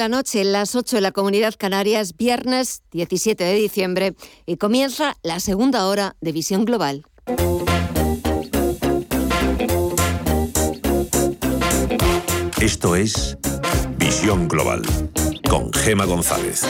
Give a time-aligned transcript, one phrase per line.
[0.00, 4.14] La noche, las 8 en la Comunidad Canarias, viernes 17 de diciembre,
[4.46, 7.04] y comienza la segunda hora de Visión Global.
[12.60, 13.36] Esto es
[13.96, 14.82] Visión Global
[15.50, 16.62] con Gema González.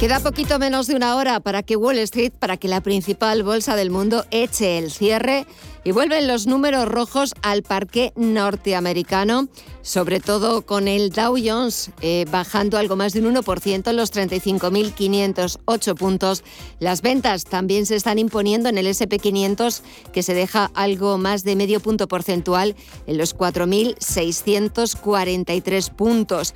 [0.00, 3.76] Queda poquito menos de una hora para que Wall Street, para que la principal bolsa
[3.76, 5.46] del mundo eche el cierre
[5.84, 9.48] y vuelven los números rojos al parque norteamericano,
[9.82, 14.10] sobre todo con el Dow Jones eh, bajando algo más de un 1% en los
[14.12, 16.42] 35.508 puntos.
[16.80, 21.54] Las ventas también se están imponiendo en el SP500, que se deja algo más de
[21.54, 22.74] medio punto porcentual
[23.06, 26.54] en los 4.643 puntos.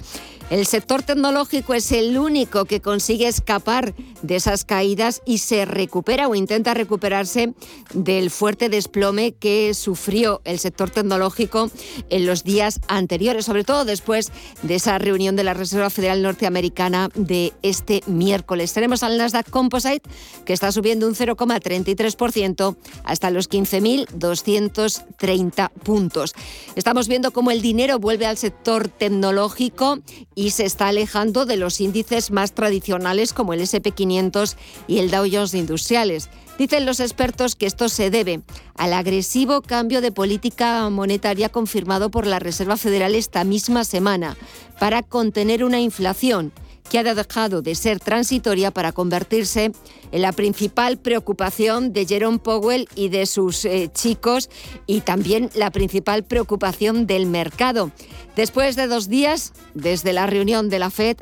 [0.49, 6.27] El sector tecnológico es el único que consigue escapar de esas caídas y se recupera
[6.27, 7.53] o intenta recuperarse
[7.93, 11.71] del fuerte desplome que sufrió el sector tecnológico
[12.11, 14.33] en los días anteriores, sobre todo después
[14.63, 18.73] de esa reunión de la Reserva Federal Norteamericana de este miércoles.
[18.73, 20.09] Tenemos al Nasdaq Composite
[20.45, 26.35] que está subiendo un 0,33% hasta los 15.230 puntos.
[26.77, 29.99] Estamos viendo cómo el dinero vuelve al sector tecnológico
[30.35, 34.57] y se está alejando de los índices más tradicionales como el SP500
[34.87, 36.29] y el Dow Jones Industriales.
[36.59, 38.43] Dicen los expertos que esto se debe
[38.75, 44.37] al agresivo cambio de política monetaria confirmado por la Reserva Federal esta misma semana
[44.81, 46.53] para contener una inflación
[46.91, 49.73] que ha dejado de ser transitoria para convertirse
[50.11, 54.51] en la principal preocupación de Jerome Powell y de sus eh, chicos
[54.87, 57.93] y también la principal preocupación del mercado.
[58.35, 61.19] Después de dos días, desde la reunión de la Fed,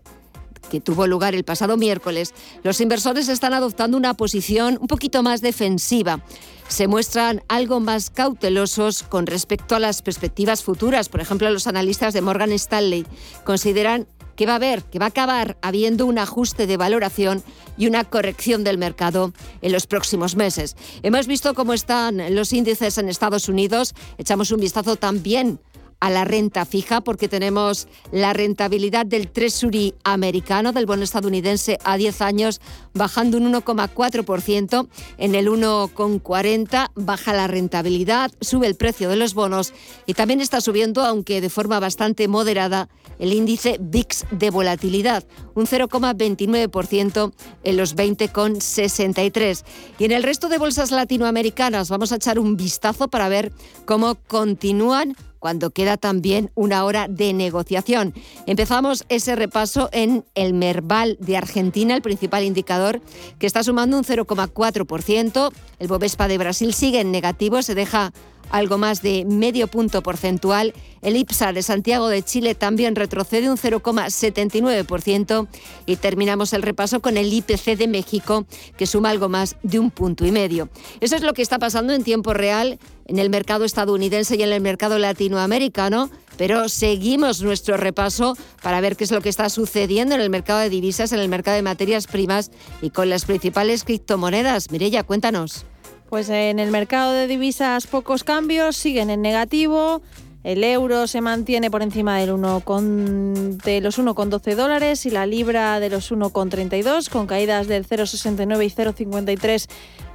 [0.66, 5.40] que tuvo lugar el pasado miércoles, los inversores están adoptando una posición un poquito más
[5.40, 6.22] defensiva.
[6.68, 11.08] Se muestran algo más cautelosos con respecto a las perspectivas futuras.
[11.08, 13.06] Por ejemplo, los analistas de Morgan Stanley
[13.44, 14.06] consideran
[14.36, 17.42] que va a haber, que va a acabar habiendo un ajuste de valoración
[17.76, 20.76] y una corrección del mercado en los próximos meses.
[21.02, 25.58] Hemos visto cómo están los índices en Estados Unidos, echamos un vistazo también
[26.00, 31.96] a la renta fija porque tenemos la rentabilidad del Treasury americano, del bono estadounidense a
[31.96, 32.60] 10 años,
[32.94, 34.88] bajando un 1,4%.
[35.18, 39.72] En el 1,40 baja la rentabilidad, sube el precio de los bonos
[40.06, 45.24] y también está subiendo, aunque de forma bastante moderada, el índice VIX de volatilidad,
[45.54, 47.32] un 0,29%
[47.64, 49.64] en los 20,63.
[49.98, 53.52] Y en el resto de bolsas latinoamericanas vamos a echar un vistazo para ver
[53.86, 58.14] cómo continúan cuando queda también una hora de negociación.
[58.46, 63.00] Empezamos ese repaso en el Merval de Argentina, el principal indicador,
[63.38, 65.52] que está sumando un 0,4%.
[65.78, 68.12] El Bovespa de Brasil sigue en negativo, se deja
[68.50, 70.74] algo más de medio punto porcentual.
[71.02, 75.48] El IPSA de Santiago de Chile también retrocede un 0,79%
[75.86, 78.46] y terminamos el repaso con el IPC de México
[78.76, 80.68] que suma algo más de un punto y medio.
[81.00, 84.52] Eso es lo que está pasando en tiempo real en el mercado estadounidense y en
[84.52, 90.14] el mercado latinoamericano, pero seguimos nuestro repaso para ver qué es lo que está sucediendo
[90.14, 92.50] en el mercado de divisas, en el mercado de materias primas
[92.82, 94.70] y con las principales criptomonedas.
[94.70, 95.64] Mirella, cuéntanos.
[96.08, 100.02] Pues en el mercado de divisas pocos cambios, siguen en negativo.
[100.46, 105.26] El euro se mantiene por encima del 1 con, de los 1,12 dólares y la
[105.26, 108.70] libra de los 1,32 con caídas del 0,69 y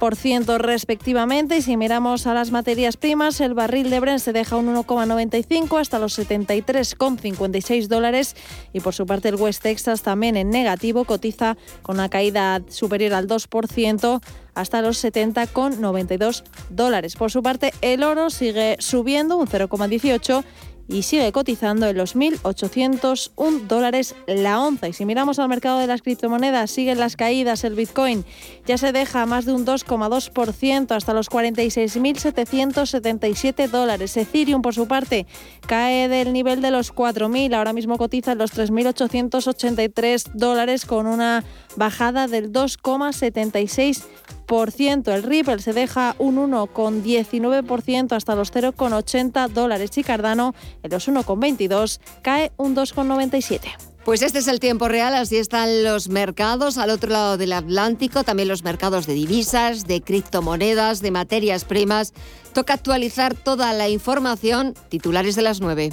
[0.00, 1.58] 0,53% respectivamente.
[1.58, 5.78] Y si miramos a las materias primas, el barril de Brent se deja un 1,95
[5.78, 8.34] hasta los 73,56 dólares
[8.72, 13.12] y por su parte el West Texas también en negativo cotiza con una caída superior
[13.12, 14.22] al 2%
[14.54, 17.16] hasta los 70,92 dólares.
[17.16, 20.44] Por su parte, el oro sigue subiendo un 0,18
[20.88, 24.88] y sigue cotizando en los 1.801 dólares la onza.
[24.88, 27.64] Y si miramos al mercado de las criptomonedas, siguen las caídas.
[27.64, 28.26] El Bitcoin
[28.66, 34.16] ya se deja más de un 2,2% hasta los 46.777 dólares.
[34.16, 35.26] Ethereum, por su parte,
[35.66, 37.54] cae del nivel de los 4.000.
[37.54, 41.44] Ahora mismo cotiza en los 3.883 dólares con una
[41.76, 45.12] bajada del 2,76%.
[45.12, 52.00] El Ripple se deja un 1,19% hasta los 0,80 dólares y Cardano en los 1,22
[52.22, 53.70] cae un 2,97.
[54.04, 58.24] Pues este es el tiempo real, así están los mercados al otro lado del Atlántico,
[58.24, 62.12] también los mercados de divisas, de criptomonedas, de materias primas.
[62.52, 65.92] Toca actualizar toda la información, titulares de las 9.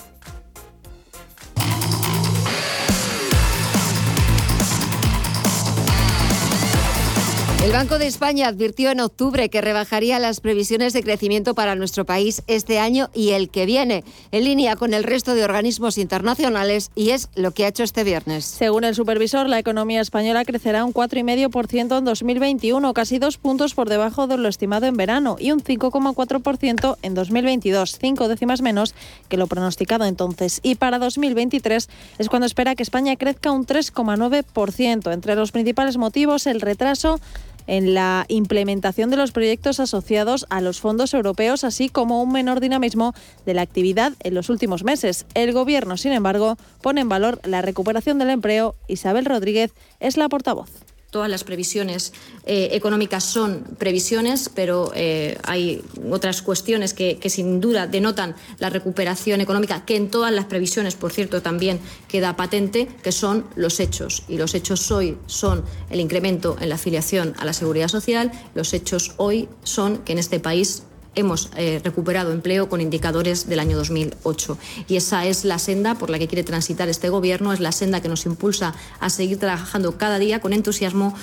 [7.61, 12.05] El Banco de España advirtió en octubre que rebajaría las previsiones de crecimiento para nuestro
[12.05, 16.89] país este año y el que viene, en línea con el resto de organismos internacionales,
[16.95, 18.45] y es lo que ha hecho este viernes.
[18.45, 23.89] Según el supervisor, la economía española crecerá un 4,5% en 2021, casi dos puntos por
[23.89, 28.95] debajo de lo estimado en verano, y un 5,4% en 2022, cinco décimas menos
[29.27, 30.61] que lo pronosticado entonces.
[30.63, 31.89] Y para 2023
[32.19, 35.11] es cuando espera que España crezca un 3,9%.
[35.11, 37.19] Entre los principales motivos, el retraso
[37.69, 42.61] en la implementación de los proyectos asociados a los fondos europeos, así como un menor
[42.61, 43.13] dinamismo
[43.45, 45.27] de la actividad en los últimos meses.
[45.35, 48.75] El Gobierno, sin embargo, pone en valor la recuperación del empleo.
[48.87, 50.88] Isabel Rodríguez es la portavoz.
[51.09, 52.13] Todas las previsiones
[52.45, 58.69] eh, económicas son previsiones, pero eh, hay otras cuestiones que, que, sin duda denotan la
[58.69, 63.79] recuperación económica, que en todas las previsiones, por cierto, también queda patente, que son los
[63.79, 64.23] hechos.
[64.27, 68.73] Y los hechos hoy son el incremento en la afiliación a la seguridad social, los
[68.73, 70.83] hechos hoy son que en este país
[71.19, 74.57] hemos eh, recuperado empleo con indicadores del año 2008.
[74.87, 78.01] Y esa es la senda por la que quiere transitar este Gobierno, es la senda
[78.01, 81.15] que nos impulsa a seguir trabajando cada día con entusiasmo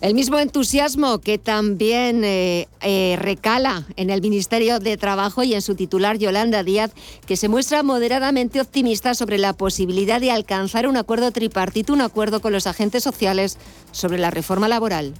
[0.00, 5.60] el mismo entusiasmo que también eh, eh, recala en el Ministerio de Trabajo y en
[5.60, 6.92] su titular Yolanda Díaz,
[7.26, 12.40] que se muestra moderadamente optimista sobre la posibilidad de alcanzar un acuerdo tripartito, un acuerdo
[12.40, 13.58] con los agentes sociales
[13.92, 15.12] sobre la reforma laboral.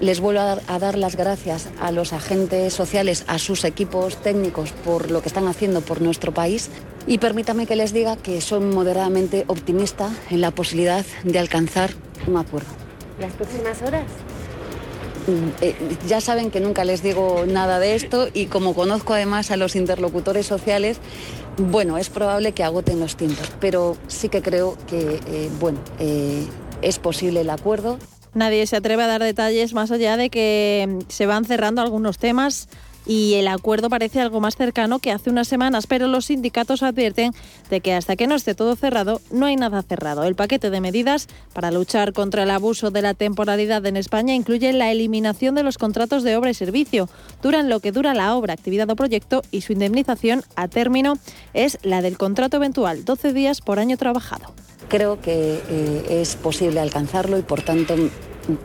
[0.00, 5.10] Les vuelvo a dar, las gracias a los agentes sociales, a sus equipos técnicos por
[5.10, 6.70] lo que están haciendo por nuestro país
[7.06, 11.90] y permítame que les diga que soy moderadamente optimista en la posibilidad de alcanzar
[12.26, 12.68] un acuerdo.
[13.18, 14.04] ¿Las próximas horas?
[15.26, 15.74] Mm, eh,
[16.06, 19.76] ya saben que nunca les digo nada de esto y como conozco además a los
[19.76, 20.98] interlocutores sociales,
[21.56, 26.46] bueno, es probable que agoten los tiempos, pero sí que creo que, eh, bueno, eh,
[26.82, 27.98] es posible el acuerdo.
[28.36, 32.68] Nadie se atreve a dar detalles más allá de que se van cerrando algunos temas
[33.06, 37.32] y el acuerdo parece algo más cercano que hace unas semanas, pero los sindicatos advierten
[37.70, 40.24] de que hasta que no esté todo cerrado, no hay nada cerrado.
[40.24, 44.70] El paquete de medidas para luchar contra el abuso de la temporalidad en España incluye
[44.74, 47.08] la eliminación de los contratos de obra y servicio.
[47.42, 51.14] Duran lo que dura la obra, actividad o proyecto y su indemnización a término
[51.54, 54.52] es la del contrato eventual, 12 días por año trabajado.
[54.88, 57.94] Creo que eh, es posible alcanzarlo y por tanto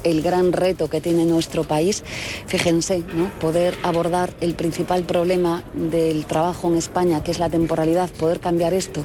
[0.04, 2.04] el gran reto que tiene nuestro país.
[2.46, 3.04] Fíjense,
[3.40, 8.74] poder abordar el principal problema del trabajo en España, que es la temporalidad, poder cambiar
[8.74, 9.04] esto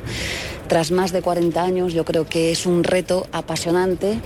[0.67, 4.21] tras más de 40 años, yo creo que es un reto apasionante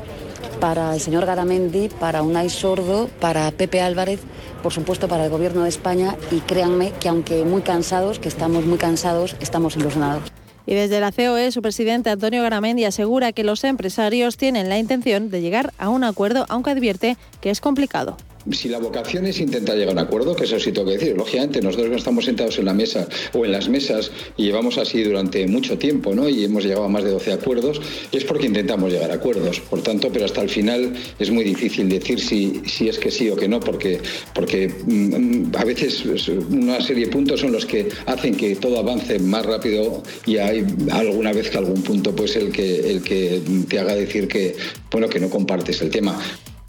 [0.59, 4.21] para el señor Garamendi, para Unai Sordo, para Pepe Álvarez,
[4.63, 8.65] por supuesto para el Gobierno de España y créanme que aunque muy cansados, que estamos
[8.65, 10.40] muy cansados, estamos ilusionados.
[10.71, 15.29] Y desde la COE, su presidente Antonio Garamendi asegura que los empresarios tienen la intención
[15.29, 18.17] de llegar a un acuerdo, aunque advierte que es complicado
[18.51, 21.17] si la vocación es intentar llegar a un acuerdo, que eso sí tengo que decir,
[21.17, 25.47] lógicamente nosotros estamos sentados en la mesa o en las mesas y llevamos así durante
[25.47, 26.29] mucho tiempo, ¿no?
[26.29, 27.81] Y hemos llegado a más de 12 acuerdos,
[28.13, 29.61] es porque intentamos llegar a acuerdos.
[29.61, 33.29] Por tanto, pero hasta el final es muy difícil decir si, si es que sí
[33.31, 34.01] o que no, porque,
[34.35, 36.05] porque mm, a veces
[36.51, 40.65] una serie de puntos son los que hacen que todo avance más rápido y hay
[40.93, 44.57] alguna vez que algún punto pues el que, el que te haga decir que,
[44.91, 46.19] bueno, que no compartes el tema.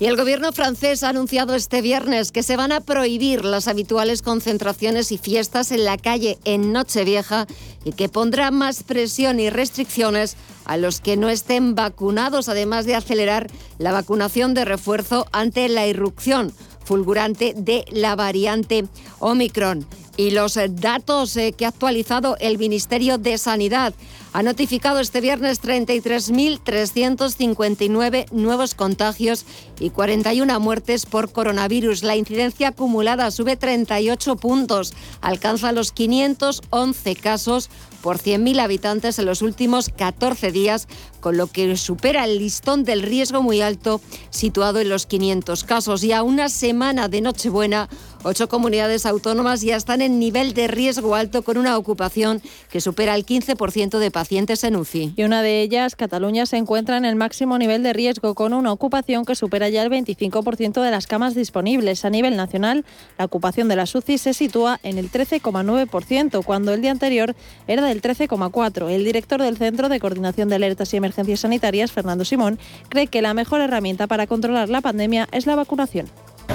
[0.02, 4.24] Y el gobierno francés ha anunciado este viernes que se van a prohibir las habituales
[4.24, 7.46] concentraciones y fiestas en la calle en Nochevieja
[7.86, 12.96] y que pondrá más presión y restricciones a los que no estén vacunados, además de
[12.96, 16.52] acelerar la vacunación de refuerzo ante la irrupción
[16.84, 18.88] fulgurante de la variante
[19.20, 19.86] Omicron.
[20.18, 23.94] Y los datos eh, que ha actualizado el Ministerio de Sanidad
[24.34, 29.46] ha notificado este viernes 33.359 nuevos contagios
[29.80, 32.04] y 41 muertes por coronavirus.
[32.04, 37.70] La incidencia acumulada sube 38 puntos, alcanza los 511 casos
[38.02, 40.88] por 100.000 habitantes en los últimos 14 días,
[41.20, 46.04] con lo que supera el listón del riesgo muy alto situado en los 500 casos.
[46.04, 47.90] Y a una semana de Nochebuena,
[48.24, 53.16] ocho comunidades autónomas ya están en nivel de riesgo alto con una ocupación que supera
[53.16, 55.14] el 15% de pacientes en UCI.
[55.16, 58.72] Y una de ellas, Cataluña, se encuentra en el máximo nivel de riesgo con una
[58.72, 62.06] ocupación que supera ya el 25% de las camas disponibles.
[62.06, 62.86] A nivel nacional,
[63.18, 67.36] la ocupación de las UCI se sitúa en el 13,9%, cuando el día anterior
[67.68, 68.90] era del 13,4%.
[68.90, 72.60] El director del Centro de Coordinación de Alertas y Emergencias Sanitarias, Fernando Simón,
[72.90, 76.08] cree que la mejor herramienta para controlar la pandemia es la vacunación.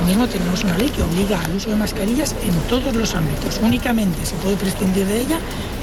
[0.05, 3.59] Mismo tenemos una ley que obliga al uso de mascarillas en todos los ámbitos.
[3.63, 5.39] Únicamente se puede prescindir de ella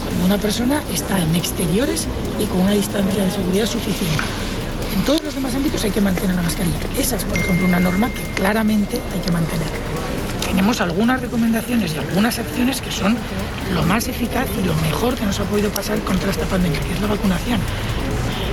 [0.05, 2.07] cuando una persona está en exteriores
[2.39, 4.23] y con una distancia de seguridad suficiente.
[4.95, 6.77] En todos los demás ámbitos hay que mantener la mascarilla.
[6.97, 9.67] Esa es, por ejemplo, una norma que claramente hay que mantener.
[10.45, 13.17] Tenemos algunas recomendaciones y algunas acciones que son
[13.73, 16.93] lo más eficaz y lo mejor que nos ha podido pasar contra esta pandemia, que
[16.93, 17.59] es la vacunación.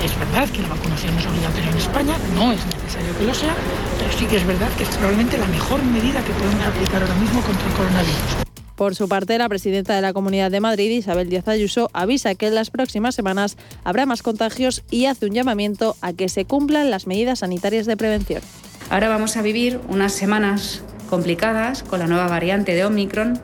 [0.05, 3.35] Es verdad que la vacunación no es obligatoria en España, no es necesario que lo
[3.35, 3.55] sea,
[3.99, 7.15] pero sí que es verdad que es probablemente la mejor medida que podemos aplicar ahora
[7.17, 8.51] mismo contra el coronavirus.
[8.77, 12.47] Por su parte, la presidenta de la Comunidad de Madrid, Isabel Díaz Ayuso, avisa que
[12.47, 16.91] en las próximas semanas habrá más contagios y hace un llamamiento a que se cumplan
[16.91, 18.41] las medidas sanitarias de prevención.
[18.89, 23.39] Ahora vamos a vivir unas semanas complicadas con la nueva variante de Omicron,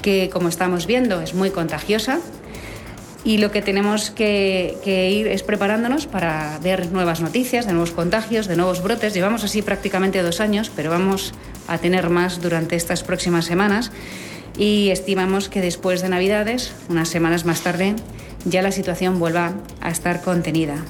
[0.00, 2.20] que como estamos viendo es muy contagiosa.
[3.24, 8.46] Y lo que tenemos que, ir es preparándonos para ver nuevas noticias, de nuevos contagios,
[8.46, 9.12] de nuevos brotes.
[9.12, 11.34] Llevamos así prácticamente dos años, pero vamos
[11.66, 13.90] a tener más durante estas próximas semanas
[14.56, 17.94] y estimamos que después de Navidades, unas semanas más tarde,
[18.44, 20.84] ya la situación vuelva a estar contenida.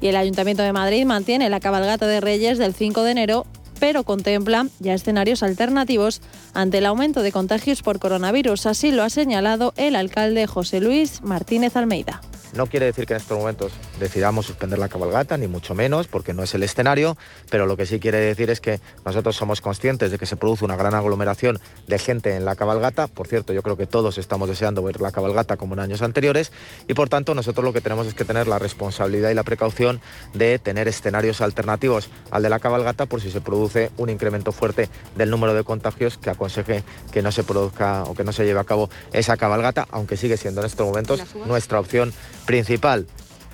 [0.00, 3.46] Y el Ayuntamiento de Madrid mantiene la cabalgata de Reyes del 5 de enero,
[3.78, 6.20] pero contempla ya escenarios alternativos
[6.54, 8.66] ante el aumento de contagios por coronavirus.
[8.66, 12.20] Así lo ha señalado el alcalde José Luis Martínez Almeida.
[12.54, 16.32] No quiere decir que en estos momentos decidamos suspender la cabalgata, ni mucho menos, porque
[16.32, 17.16] no es el escenario,
[17.50, 20.64] pero lo que sí quiere decir es que nosotros somos conscientes de que se produce
[20.64, 23.06] una gran aglomeración de gente en la cabalgata.
[23.06, 26.52] Por cierto, yo creo que todos estamos deseando ver la cabalgata como en años anteriores
[26.86, 30.00] y por tanto nosotros lo que tenemos es que tener la responsabilidad y la precaución
[30.34, 34.88] de tener escenarios alternativos al de la cabalgata por si se produce un incremento fuerte
[35.16, 38.60] del número de contagios que aconseje que no se produzca o que no se lleve
[38.60, 42.12] a cabo esa cabalgata, aunque sigue siendo en estos momentos nuestra opción
[42.48, 43.04] principal.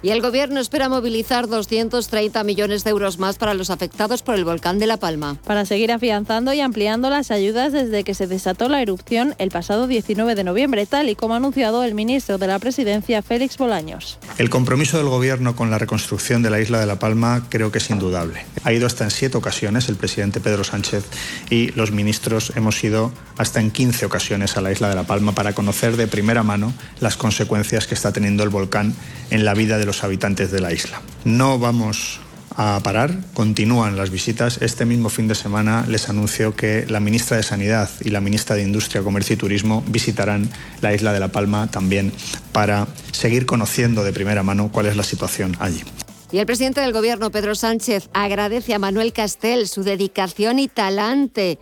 [0.04, 4.44] Y el Gobierno espera movilizar 230 millones de euros más para los afectados por el
[4.44, 5.38] volcán de La Palma.
[5.46, 9.86] Para seguir afianzando y ampliando las ayudas desde que se desató la erupción el pasado
[9.86, 14.18] 19 de noviembre, tal y como ha anunciado el ministro de la Presidencia, Félix Bolaños.
[14.36, 17.78] El compromiso del Gobierno con la reconstrucción de la isla de La Palma creo que
[17.78, 18.44] es indudable.
[18.62, 21.06] Ha ido hasta en siete ocasiones el presidente Pedro Sánchez
[21.48, 25.32] y los ministros hemos ido hasta en 15 ocasiones a la isla de La Palma
[25.32, 28.94] para conocer de primera mano las consecuencias que está teniendo el volcán
[29.30, 31.00] en la vida de los habitantes de la isla.
[31.24, 32.20] No vamos
[32.56, 34.58] a parar, continúan las visitas.
[34.62, 38.56] Este mismo fin de semana les anuncio que la ministra de Sanidad y la ministra
[38.56, 40.48] de Industria, Comercio y Turismo visitarán
[40.80, 42.12] la isla de La Palma también
[42.52, 45.82] para seguir conociendo de primera mano cuál es la situación allí.
[46.30, 51.58] Y el presidente del Gobierno, Pedro Sánchez, agradece a Manuel Castel su dedicación y talante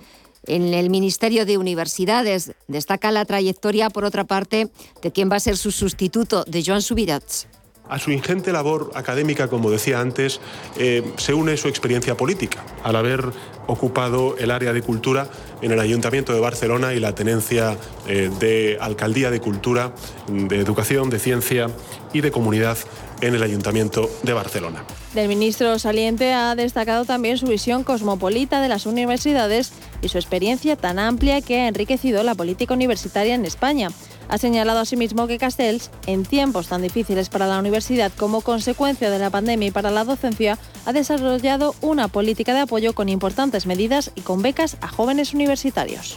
[0.47, 2.53] en el Ministerio de Universidades.
[2.69, 4.71] Destaca la trayectoria, por otra parte,
[5.03, 7.49] de quien va a ser su sustituto, de Joan Subirats.
[7.93, 10.41] A su ingente labor académica, como decía antes,
[10.79, 13.23] eh, se une su experiencia política, al haber
[13.67, 15.29] ocupado el área de cultura
[15.61, 17.77] en el Ayuntamiento de Barcelona y la tenencia
[18.09, 19.93] eh, de Alcaldía de Cultura,
[20.27, 21.67] de Educación, de Ciencia
[22.15, 22.79] y de Comunidad
[23.21, 24.85] en el Ayuntamiento de Barcelona.
[25.13, 29.71] Del ministro saliente ha destacado también su visión cosmopolita de las universidades
[30.01, 33.91] y su experiencia tan amplia que ha enriquecido la política universitaria en España.
[34.33, 39.19] Ha señalado asimismo que Castells, en tiempos tan difíciles para la universidad como consecuencia de
[39.19, 44.11] la pandemia y para la docencia, ha desarrollado una política de apoyo con importantes medidas
[44.15, 46.17] y con becas a jóvenes universitarios.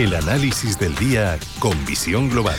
[0.00, 2.58] El análisis del día con visión global.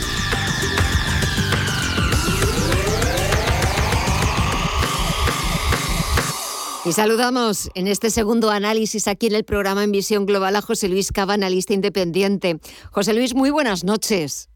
[6.86, 10.88] Y saludamos en este segundo análisis aquí en el programa En Visión Global a José
[10.88, 12.60] Luis Cava, analista independiente.
[12.92, 14.52] José Luis, muy buenas noches.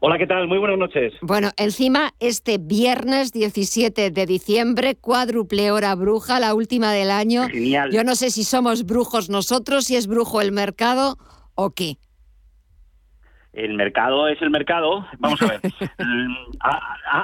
[0.00, 0.48] Hola, ¿qué tal?
[0.48, 1.12] Muy buenas noches.
[1.22, 7.46] Bueno, encima este viernes 17 de diciembre, cuádruple hora bruja, la última del año.
[7.48, 7.92] Genial.
[7.92, 11.16] Yo no sé si somos brujos nosotros, si es brujo el mercado
[11.64, 11.96] o qué.
[13.52, 15.06] El mercado es el mercado.
[15.18, 15.60] Vamos a ver.
[15.98, 16.34] Mm,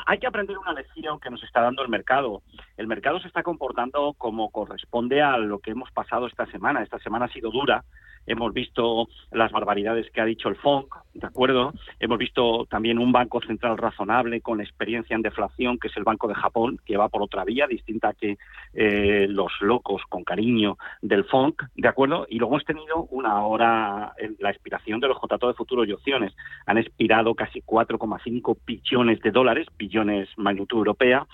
[0.07, 2.43] hay que aprender una lección que nos está dando el mercado.
[2.76, 6.83] El mercado se está comportando como corresponde a lo que hemos pasado esta semana.
[6.83, 7.85] Esta semana ha sido dura
[8.26, 11.73] hemos visto las barbaridades que ha dicho el FONC, ¿de acuerdo?
[11.99, 16.28] Hemos visto también un banco central razonable con experiencia en deflación, que es el Banco
[16.28, 18.37] de Japón, que va por otra vía distinta que
[18.75, 22.26] eh, los locos con cariño del FONC, ¿de acuerdo?
[22.28, 26.35] Y luego hemos tenido una hora, la expiración de los contratos de futuros y opciones.
[26.66, 31.26] Han expirado casi 4,5 billones de dólares, billones magnitud europea,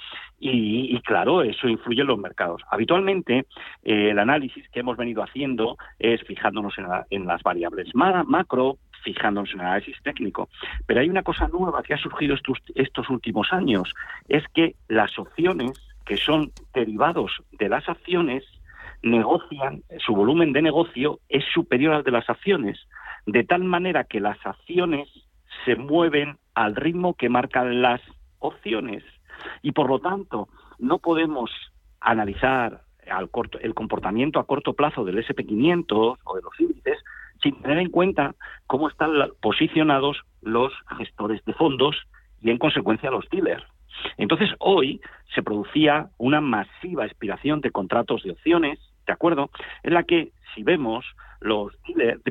[0.44, 2.62] y, claro, eso influye en los mercados.
[2.68, 3.46] Habitualmente,
[3.84, 9.60] eh, el análisis que hemos venido haciendo es fijándonos en, las variables macro, fijándonos en
[9.60, 10.48] el análisis técnico.
[10.86, 13.92] Pero hay una cosa nueva que ha surgido estos, estos últimos años,
[14.28, 15.72] es que las opciones,
[16.04, 18.44] que son derivados de las acciones,
[19.02, 22.78] negocian, su volumen de negocio es superior al de las acciones,
[23.26, 25.08] de tal manera que las acciones
[25.64, 28.00] se mueven al ritmo que marcan las
[28.38, 29.04] opciones.
[29.62, 30.48] Y por lo tanto,
[30.78, 31.50] no podemos
[32.00, 32.82] analizar
[33.60, 36.98] el comportamiento a corto plazo del SP500 o de los índices
[37.42, 38.34] sin tener en cuenta
[38.66, 41.96] cómo están posicionados los gestores de fondos
[42.40, 43.64] y en consecuencia los dealers.
[44.16, 45.00] Entonces hoy
[45.34, 49.50] se producía una masiva expiración de contratos de opciones, ¿de acuerdo?
[49.82, 51.04] En la que si vemos
[51.40, 51.72] los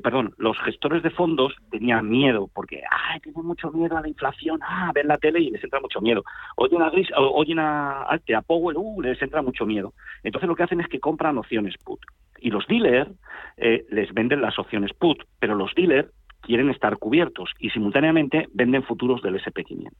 [0.01, 4.59] perdón, los gestores de fondos tenían miedo porque ay, tienen mucho miedo a la inflación,
[4.63, 6.23] ah, ven la tele y les entra mucho miedo.
[6.55, 9.93] Oyen a Gris, oyen a, a Powell, uh, les entra mucho miedo.
[10.23, 11.99] Entonces lo que hacen es que compran opciones put.
[12.39, 13.11] Y los dealers
[13.57, 16.09] eh, les venden las opciones put, pero los dealers
[16.41, 19.91] quieren estar cubiertos y simultáneamente venden futuros del SP500.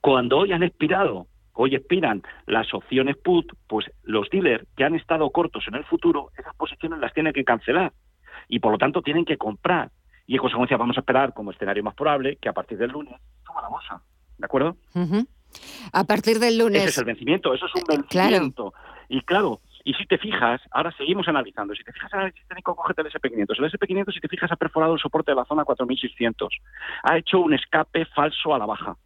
[0.00, 5.30] Cuando hoy han expirado hoy expiran las opciones put, pues los dealers que han estado
[5.30, 7.92] cortos en el futuro, esas posiciones las tienen que cancelar
[8.48, 9.90] y por lo tanto tienen que comprar.
[10.26, 13.14] Y en consecuencia vamos a esperar como escenario más probable que a partir del lunes
[13.44, 14.02] suba la bolsa.
[14.38, 14.76] ¿De acuerdo?
[15.92, 16.82] A partir del lunes.
[16.82, 18.72] Ese es el vencimiento, eso es un eh, vencimiento.
[19.08, 22.46] Y claro, y si te fijas, ahora seguimos analizando, si te fijas en el análisis
[22.48, 23.58] técnico, cógete el SP500.
[23.58, 26.54] El SP500, si te fijas, ha perforado el soporte de la zona 4600.
[27.02, 28.96] Ha hecho un escape falso a la baja.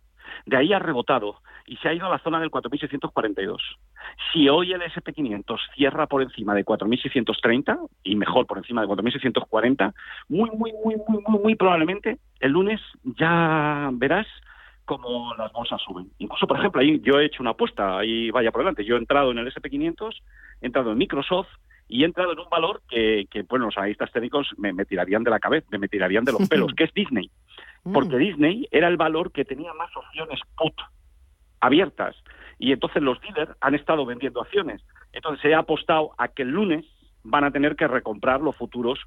[0.46, 3.58] De ahí ha rebotado y se ha ido a la zona del 4.642.
[4.32, 9.94] Si hoy el SP500 cierra por encima de 4.630 y mejor por encima de 4.640,
[10.28, 14.26] muy, muy, muy, muy, muy, muy probablemente el lunes ya verás
[14.84, 16.10] cómo las bolsas suben.
[16.18, 18.84] Incluso, por ejemplo, ahí yo he hecho una apuesta, ahí vaya por delante.
[18.84, 20.14] Yo he entrado en el SP500,
[20.60, 21.48] he entrado en Microsoft
[21.88, 25.24] y he entrado en un valor que, que bueno, los analistas técnicos me, me tirarían
[25.24, 27.30] de la cabeza, me tirarían de los pelos, que es Disney.
[27.92, 28.18] Porque mm.
[28.18, 30.74] Disney era el valor que tenía más opciones put
[31.60, 32.16] abiertas.
[32.58, 34.82] Y entonces los dealers han estado vendiendo acciones.
[35.12, 36.84] Entonces se ha apostado a que el lunes
[37.22, 39.00] van a tener que recomprar los futuros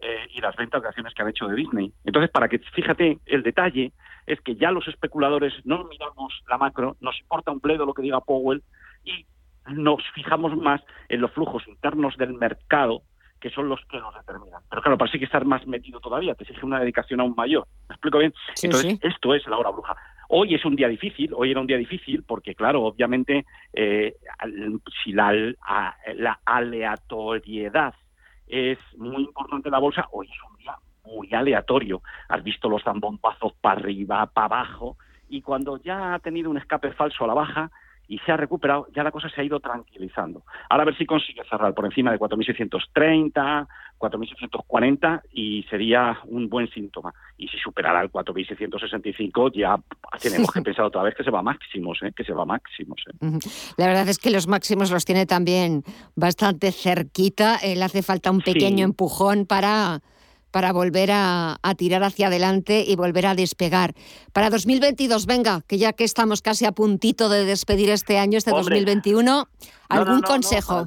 [0.00, 1.92] eh, y las ventas de acciones que han hecho de Disney.
[2.04, 3.92] Entonces, para que fíjate, el detalle
[4.26, 8.02] es que ya los especuladores no miramos la macro, nos importa un pledo lo que
[8.02, 8.62] diga Powell
[9.04, 9.26] y
[9.68, 13.02] nos fijamos más en los flujos internos del mercado
[13.44, 14.62] que son los que nos determinan.
[14.70, 17.66] Pero claro, para hay que estar más metido todavía, te exige una dedicación aún mayor.
[17.90, 18.32] ¿Me explico bien?
[18.62, 19.94] Entonces, esto es la hora bruja.
[20.30, 24.16] Hoy es un día difícil, hoy era un día difícil porque, claro, obviamente, eh,
[25.02, 25.30] si la,
[26.14, 27.92] la aleatoriedad
[28.46, 32.00] es muy importante en la bolsa, hoy es un día muy aleatorio.
[32.30, 34.96] Has visto los zambombazos para arriba, para abajo,
[35.28, 37.70] y cuando ya ha tenido un escape falso a la baja,
[38.08, 40.42] y se ha recuperado, ya la cosa se ha ido tranquilizando.
[40.68, 43.66] Ahora a ver si consigue cerrar por encima de 4.630,
[43.98, 47.14] 4.640 y sería un buen síntoma.
[47.38, 49.76] Y si superara el 4.665 ya
[50.20, 52.12] tenemos que pensar otra vez que se va a máximos, ¿eh?
[52.14, 53.02] que se va a máximos.
[53.08, 53.38] ¿eh?
[53.76, 55.82] La verdad es que los máximos los tiene también
[56.14, 57.58] bastante cerquita.
[57.62, 60.00] Le hace falta un pequeño empujón para
[60.54, 63.92] para volver a, tirar hacia adelante y volver a despegar.
[64.32, 68.52] Para 2022, venga, que ya que estamos casi a puntito de despedir este año, este
[68.52, 69.48] 2021,
[69.88, 70.86] ¿algún consejo?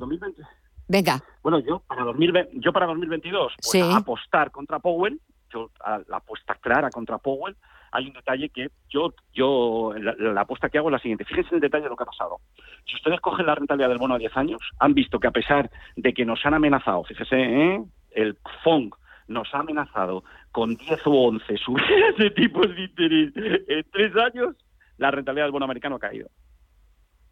[0.88, 1.22] venga.
[1.44, 2.06] Bueno, yo para,
[2.54, 5.20] yo para 2022, pues apostar contra Powell,
[5.54, 5.70] yo
[6.08, 7.58] la apuesta clara contra Powell,
[7.92, 11.26] hay un detalle que yo, yo la, apuesta que hago es la siguiente.
[11.26, 12.38] Fíjense en el detalle de lo que ha pasado.
[12.86, 15.70] Si ustedes cogen la rentabilidad del bono a 10 años, han visto que a pesar
[15.98, 17.84] de que nos han amenazado, fíjese, ¿eh?
[18.12, 18.96] el FONG
[19.28, 23.34] nos ha amenazado con 10 o 11 subidas de tipos de interés
[23.68, 24.56] en tres años,
[24.98, 26.30] la rentabilidad del bono americano ha caído.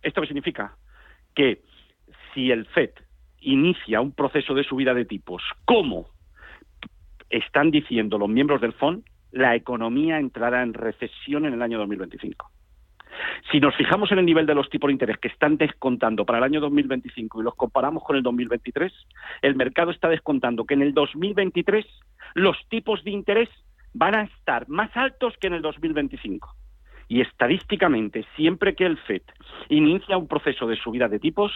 [0.01, 0.75] ¿Esto qué significa?
[1.33, 1.63] Que
[2.33, 2.91] si el FED
[3.39, 6.09] inicia un proceso de subida de tipos, ¿cómo
[7.29, 12.49] están diciendo los miembros del FON, la economía entrará en recesión en el año 2025.
[13.51, 16.39] Si nos fijamos en el nivel de los tipos de interés que están descontando para
[16.39, 18.91] el año 2025 y los comparamos con el 2023,
[19.41, 21.85] el mercado está descontando que en el 2023
[22.33, 23.49] los tipos de interés
[23.93, 26.53] van a estar más altos que en el 2025.
[27.07, 29.21] Y estadísticamente, siempre que el FED
[29.69, 31.51] inicia un proceso de subida de tipos,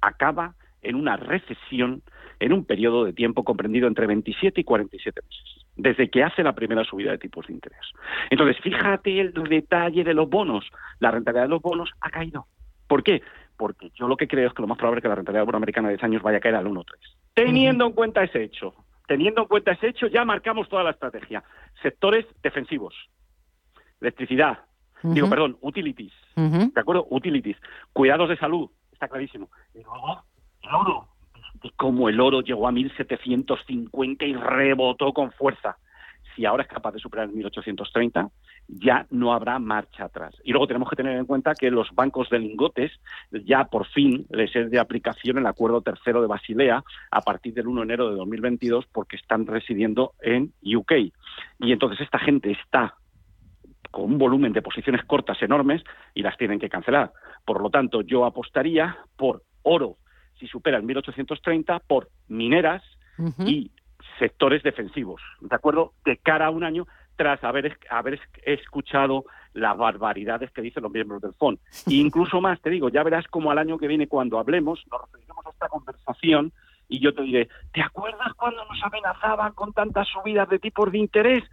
[0.00, 2.02] acaba en una recesión
[2.40, 6.54] en un periodo de tiempo comprendido entre 27 y 47 meses, desde que hace la
[6.54, 7.80] primera subida de tipos de interés.
[8.30, 10.64] Entonces, fíjate el detalle de los bonos.
[11.00, 12.46] La rentabilidad de los bonos ha caído.
[12.86, 13.22] ¿Por qué?
[13.56, 15.46] Porque yo lo que creo es que lo más probable es que la rentabilidad del
[15.46, 16.84] bono americana de 10 años vaya a caer al 1,3.
[17.34, 18.74] Teniendo en cuenta ese hecho,
[19.06, 21.42] teniendo en cuenta ese hecho, ya marcamos toda la estrategia.
[21.82, 22.94] Sectores defensivos,
[24.00, 24.60] electricidad,
[25.02, 27.06] digo, perdón, utilities, ¿de acuerdo?
[27.10, 27.56] Utilities,
[27.92, 29.50] cuidados de salud, está clarísimo.
[29.74, 30.22] Y luego,
[30.62, 31.08] el oro,
[31.64, 35.76] de cómo el oro llegó a 1750 y rebotó con fuerza.
[36.36, 38.28] Si ahora es capaz de superar el 1830,
[38.68, 40.34] ya no habrá marcha atrás.
[40.42, 42.92] Y luego tenemos que tener en cuenta que los bancos de lingotes
[43.30, 47.68] ya por fin les es de aplicación el acuerdo tercero de Basilea a partir del
[47.68, 50.92] 1 de enero de 2022 porque están residiendo en UK.
[51.60, 52.94] Y entonces esta gente está
[53.92, 57.12] con un volumen de posiciones cortas enormes y las tienen que cancelar.
[57.44, 59.98] Por lo tanto, yo apostaría por oro
[60.38, 62.82] si supera el 1830 por mineras
[63.46, 63.70] y
[64.18, 65.92] sectores defensivos, ¿de acuerdo?
[66.04, 71.22] De cara a un año tras haber, haber escuchado las barbaridades que dicen los miembros
[71.22, 71.58] del FON.
[71.86, 75.00] E incluso más, te digo, ya verás como al año que viene cuando hablemos, nos
[75.02, 76.52] referiremos a esta conversación
[76.88, 80.98] y yo te diré, ¿te acuerdas cuando nos amenazaban con tantas subidas de tipos de
[80.98, 81.44] interés?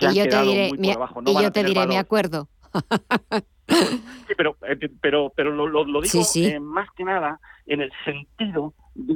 [0.00, 2.48] y yo te diré, y yo te diré, me acuerdo.
[3.68, 8.74] Sí, pero, eh, pero, pero lo, lo, digo eh, más que nada en el sentido
[8.94, 9.14] de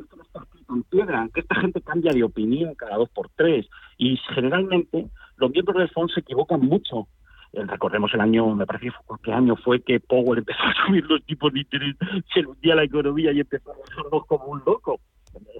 [0.00, 3.30] esto no está escrito en piedra, que esta gente cambia de opinión cada dos por
[3.36, 7.08] tres y generalmente los miembros del FON se equivocan mucho.
[7.52, 8.90] Eh, recordemos el año, me parece
[9.22, 11.96] que año fue que Powell empezó a subir los tipos de interés,
[12.34, 15.00] se hundía la economía y empezó a como un loco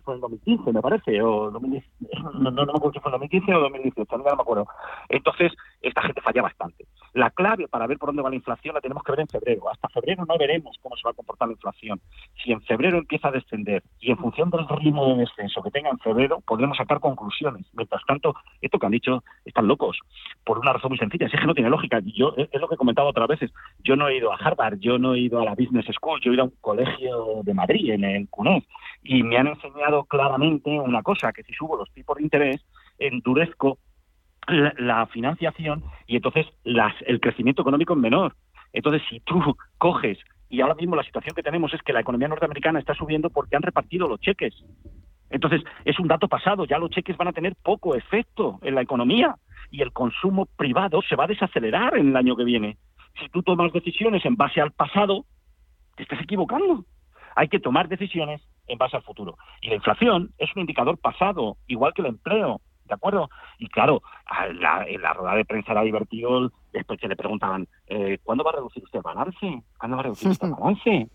[0.05, 3.61] fue en 2015, me parece, o no, no, me acuerdo si fue en 2015 o
[3.61, 4.67] 2018, no me acuerdo.
[5.09, 6.87] Entonces, esta gente falla bastante.
[7.17, 9.71] La clave para ver por dónde va la inflación la tenemos que ver en febrero.
[9.71, 11.99] Hasta febrero no veremos cómo se va a comportar la inflación.
[12.45, 15.89] Si en febrero empieza a descender y en función del ritmo de descenso que tenga
[15.89, 17.65] en febrero, podremos sacar conclusiones.
[17.73, 19.99] Mientras tanto, esto que han dicho, están locos.
[20.45, 22.03] Por una razón muy sencilla, es que no tiene lógica.
[22.05, 23.51] Yo, es lo que he comentado otras veces.
[23.83, 26.33] Yo no he ido a Harvard, yo no he ido a la Business School, yo
[26.33, 28.65] he ido a un colegio de Madrid, en el CUNES,
[29.03, 32.63] y me han enseñado claramente una cosa, que si subo los tipos de interés,
[32.99, 33.79] endurezco
[34.47, 38.35] la, financiación y entonces las, el crecimiento económico es menor.
[38.73, 42.29] Entonces, si tú coges, y ahora mismo la situación que tenemos es que la economía
[42.29, 44.55] norteamericana está subiendo porque han repartido los cheques.
[45.31, 48.83] Entonces, es un dato pasado, ya los cheques van a tener poco efecto en la
[48.83, 49.35] economía
[49.71, 52.77] y el consumo privado se va a desacelerar en el año que viene.
[53.21, 55.25] Si tú tomas decisiones en base al pasado,
[55.97, 56.85] te estás equivocando.
[57.35, 59.37] Hay que tomar decisiones en base al futuro.
[59.61, 62.61] Y la inflación es un indicador pasado, igual que el empleo.
[62.87, 63.29] ¿De acuerdo?
[63.59, 64.03] Y claro,
[64.55, 68.51] la, en la rueda de prensa era divertido después que le preguntaban, eh, ¿cuándo va
[68.51, 69.63] a reducir usted el balance?
[69.79, 71.09] ¿Cuándo va a reducir usted el balance?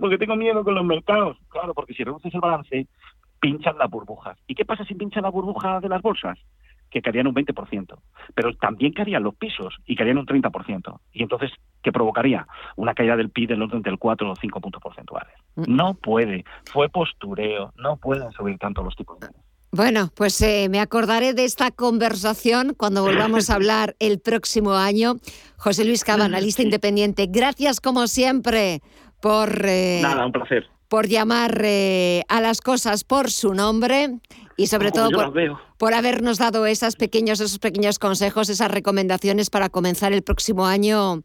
[0.00, 1.38] porque tengo miedo con los mercados.
[1.48, 2.86] Claro, porque si reduces el balance,
[3.40, 4.38] pinchan las burbujas.
[4.46, 6.38] ¿Y qué pasa si pinchan las burbujas de las bolsas?
[6.90, 7.98] Que caerían un 20%,
[8.34, 10.98] pero también caerían los pisos y caerían un 30%.
[11.12, 11.50] Y entonces,
[11.82, 12.46] ¿qué provocaría?
[12.76, 15.32] Una caída del PIB del orden del 4 o 5 puntos porcentuales.
[15.54, 15.74] Mm.
[15.74, 19.28] No puede, fue postureo, no pueden subir tanto los tipos de
[19.70, 25.14] Bueno, pues eh, me acordaré de esta conversación cuando volvamos a hablar el próximo año.
[25.56, 28.80] José Luis Cava, analista independiente, gracias como siempre
[29.20, 29.64] por...
[29.64, 30.66] Eh, Nada, un placer.
[30.88, 34.18] Por llamar eh, a las cosas por su nombre
[34.60, 35.08] y sobre todo
[35.78, 41.22] por, habernos dado esas pequeños, esos pequeños consejos, esas recomendaciones para comenzar el próximo año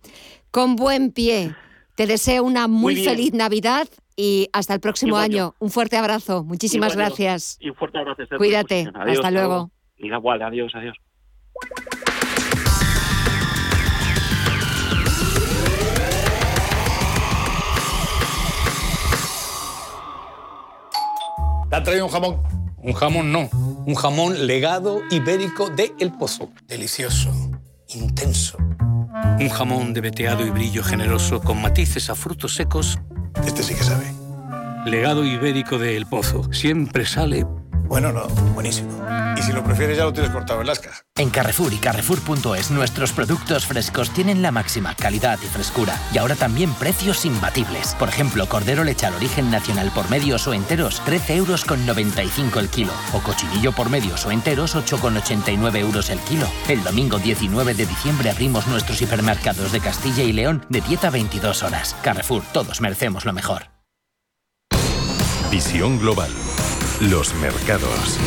[0.51, 1.53] con buen pie.
[1.95, 5.53] Te deseo una muy, feliz Navidad y hasta el próximo año.
[5.59, 6.45] Un fuerte abrazo.
[6.45, 7.57] Muchísimas gracias.
[7.59, 8.23] Y un fuerte abrazo.
[8.37, 8.89] Cuídate.
[8.95, 9.69] hasta luego.
[9.97, 10.95] Igual, adiós, adiós.
[21.69, 22.64] ¿Te han traído un jamón?
[22.85, 26.51] Un jamón no, un jamón legado ibérico de El Pozo.
[26.67, 27.31] Delicioso,
[27.87, 28.59] intenso.
[29.39, 32.99] Un jamón de veteado y brillo generoso con matices a frutos secos.
[33.43, 34.05] Este sí que sabe.
[34.85, 36.53] Legado ibérico de El Pozo.
[36.53, 37.47] Siempre sale
[37.87, 38.89] Bueno, no, buenísimo.
[39.37, 41.05] Y si lo prefieres ya lo tienes cortado en lascas.
[41.15, 45.99] En Carrefour y Carrefour.es nuestros productos frescos tienen la máxima calidad y frescura.
[46.13, 47.95] Y ahora también precios imbatibles.
[47.95, 52.59] Por ejemplo, cordero leche al origen nacional por medios o enteros, 13 euros con 95
[52.59, 52.91] el kilo.
[53.13, 56.47] O cochinillo por medios o enteros, 8,89 euros el kilo.
[56.67, 61.09] El domingo 19 de diciembre abrimos nuestros hipermercados de Castilla y León de 10 a
[61.11, 61.95] 22 horas.
[62.01, 63.75] Carrefour, todos merecemos lo mejor.
[65.51, 66.31] Visión Global.
[67.01, 68.17] Los mercados.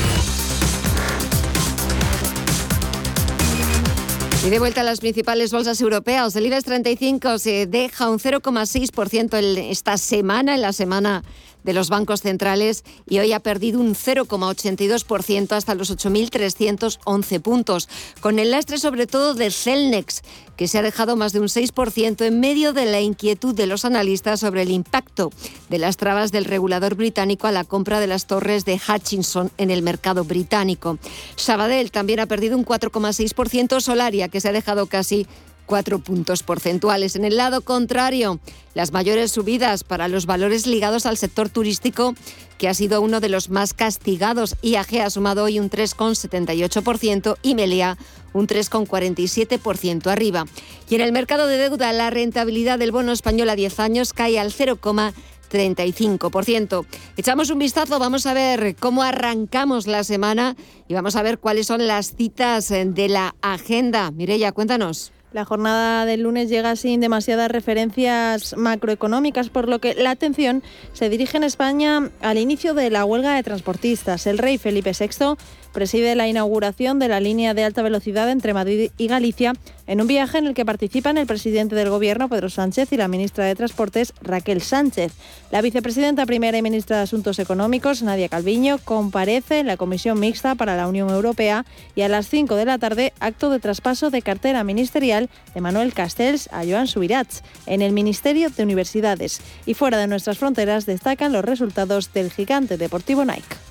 [4.46, 9.70] Y de vuelta a las principales bolsas europeas, el IBEX 35 se deja un 0,6%
[9.70, 11.24] esta semana, en la semana
[11.64, 17.88] de los bancos centrales y hoy ha perdido un 0,82% hasta los 8.311 puntos,
[18.20, 20.22] con el lastre sobre todo de Celnex,
[20.56, 23.84] que se ha dejado más de un 6% en medio de la inquietud de los
[23.84, 25.30] analistas sobre el impacto
[25.68, 29.70] de las trabas del regulador británico a la compra de las torres de Hutchinson en
[29.70, 30.98] el mercado británico.
[31.36, 35.26] Sabadell también ha perdido un 4,6%, Solaria, que se ha dejado casi
[35.68, 37.14] cuatro puntos porcentuales.
[37.14, 38.40] En el lado contrario,
[38.74, 42.14] las mayores subidas para los valores ligados al sector turístico,
[42.56, 44.56] que ha sido uno de los más castigados.
[44.62, 47.98] IAG ha sumado hoy un 3,78% y Melia
[48.32, 50.46] un 3,47% arriba.
[50.88, 54.38] Y en el mercado de deuda, la rentabilidad del bono español a 10 años cae
[54.38, 56.86] al 0,35%.
[57.16, 60.56] Echamos un vistazo, vamos a ver cómo arrancamos la semana
[60.88, 64.10] y vamos a ver cuáles son las citas de la agenda.
[64.10, 65.12] Mireya, cuéntanos.
[65.30, 70.62] La jornada del lunes llega sin demasiadas referencias macroeconómicas, por lo que la atención
[70.94, 74.26] se dirige en España al inicio de la huelga de transportistas.
[74.26, 75.36] El rey Felipe VI
[75.72, 79.54] preside la inauguración de la línea de alta velocidad entre Madrid y Galicia
[79.86, 83.08] en un viaje en el que participan el presidente del Gobierno, Pedro Sánchez, y la
[83.08, 85.12] ministra de Transportes, Raquel Sánchez.
[85.50, 90.54] La vicepresidenta primera y ministra de Asuntos Económicos, Nadia Calviño, comparece en la Comisión Mixta
[90.54, 94.20] para la Unión Europea y a las 5 de la tarde, acto de traspaso de
[94.20, 99.40] cartera ministerial de Manuel Castells a Joan Subirats en el Ministerio de Universidades.
[99.64, 103.67] Y fuera de nuestras fronteras destacan los resultados del gigante deportivo Nike.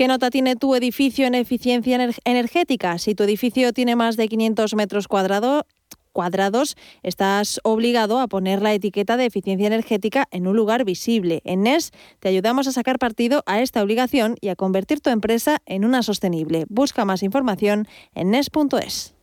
[0.00, 2.96] ¿Qué nota tiene tu edificio en eficiencia energética?
[2.96, 5.64] Si tu edificio tiene más de 500 metros cuadrados,
[6.14, 11.42] cuadrados, estás obligado a poner la etiqueta de eficiencia energética en un lugar visible.
[11.44, 15.58] En NES te ayudamos a sacar partido a esta obligación y a convertir tu empresa
[15.66, 16.64] en una sostenible.
[16.70, 19.19] Busca más información en NES.es.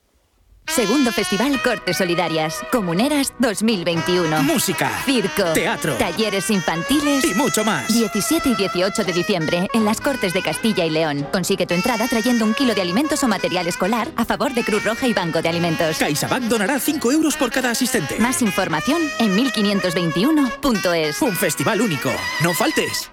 [0.68, 2.60] Segundo Festival Cortes Solidarias.
[2.72, 4.44] Comuneras 2021.
[4.44, 4.92] Música.
[5.06, 5.54] Circo.
[5.54, 5.96] Teatro.
[5.96, 7.24] Talleres infantiles.
[7.24, 7.88] Y mucho más.
[7.92, 11.26] 17 y 18 de diciembre en las Cortes de Castilla y León.
[11.32, 14.84] Consigue tu entrada trayendo un kilo de alimentos o material escolar a favor de Cruz
[14.84, 15.98] Roja y Banco de Alimentos.
[15.98, 18.18] CaixaBank donará 5 euros por cada asistente.
[18.20, 21.22] Más información en 1521.es.
[21.22, 22.12] Un festival único.
[22.44, 23.10] No faltes.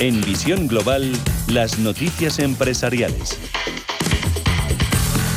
[0.00, 1.12] En Visión Global,
[1.48, 3.38] las noticias empresariales.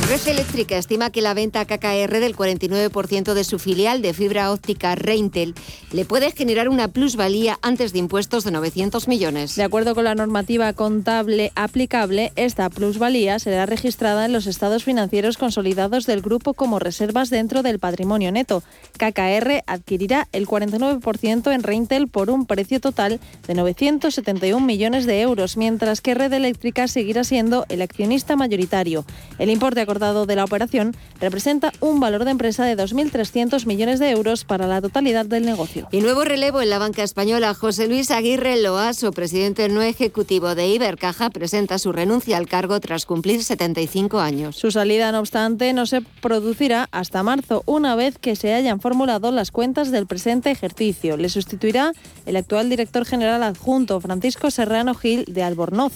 [0.08, 4.94] Red Eléctrica estima que la venta KKR del 49% de su filial de fibra óptica
[4.94, 5.54] Reintel
[5.92, 9.54] le puede generar una plusvalía antes de impuestos de 900 millones.
[9.54, 15.38] De acuerdo con la normativa contable aplicable, esta plusvalía será registrada en los estados financieros
[15.38, 18.62] consolidados del grupo como reservas dentro del patrimonio neto.
[18.98, 25.56] KKR adquirirá el 49% en Reintel por un precio total de 971 millones de euros,
[25.56, 29.04] mientras que Red Eléctrica seguirá siendo el accionista mayoritario.
[29.38, 34.08] El importe acordado de la operación representa un valor de empresa de 2.300 millones de
[34.10, 35.86] euros para la totalidad del negocio.
[35.92, 37.52] Y nuevo relevo en la banca española.
[37.52, 43.04] José Luis Aguirre Loaso, presidente no ejecutivo de Ibercaja, presenta su renuncia al cargo tras
[43.04, 44.56] cumplir 75 años.
[44.56, 49.30] Su salida, no obstante, no se producirá hasta marzo, una vez que se hayan formulado
[49.30, 51.18] las cuentas del presente ejercicio.
[51.18, 51.92] Le sustituirá
[52.24, 55.92] el actual director general adjunto, Francisco Serrano Gil de Albornoz.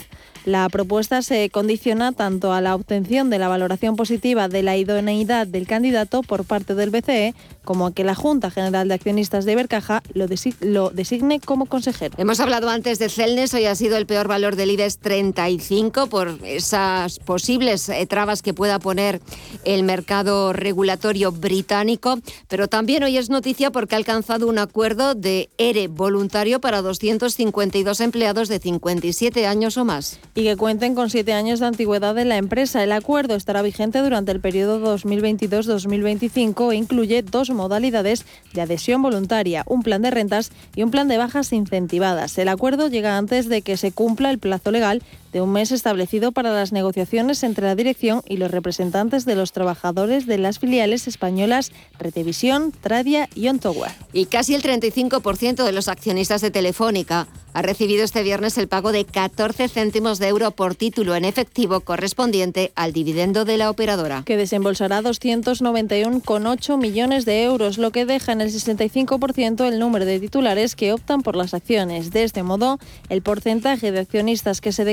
[0.46, 5.44] La propuesta se condiciona tanto a la obtención de la valoración positiva de la idoneidad
[5.44, 9.52] del candidato por parte del BCE como a que la Junta General de Accionistas de
[9.52, 12.14] Ibercaja lo, designe como consejero.
[12.16, 16.38] Hemos hablado antes de Celnes, hoy ha sido el peor valor del IBEX 35 por
[16.44, 19.20] esas posibles eh, trabas que pueda poner
[19.64, 25.50] el mercado regulatorio británico, pero también hoy es noticia porque ha alcanzado un acuerdo de
[25.59, 31.33] ERE voluntario para 252 empleados de 57 años o más y que cuenten con siete
[31.33, 32.85] años de antigüedad de la empresa.
[32.85, 39.64] El acuerdo estará vigente durante el periodo 2022-2025 e incluye dos modalidades de adhesión voluntaria,
[39.66, 42.37] un plan de rentas y un plan de bajas incentivadas.
[42.37, 45.03] El acuerdo llega antes de que se cumpla el plazo legal
[45.37, 49.53] de un mes establecido para las negociaciones entre la dirección y los representantes de los
[49.53, 53.90] trabajadores de las filiales españolas Retevisión, Tradia y Ontower.
[54.14, 58.92] Y casi el 35% de los accionistas de Telefónica ha recibido este viernes el pago
[58.92, 64.25] de 14 céntimos de euro por título en efectivo correspondiente al dividendo de la operadora.
[64.27, 70.20] Que desembolsará 291,8 millones de euros, lo que deja en el 65% el número de
[70.20, 72.11] titulares que optan por las acciones.
[72.11, 74.85] De este modo, el porcentaje de accionistas que se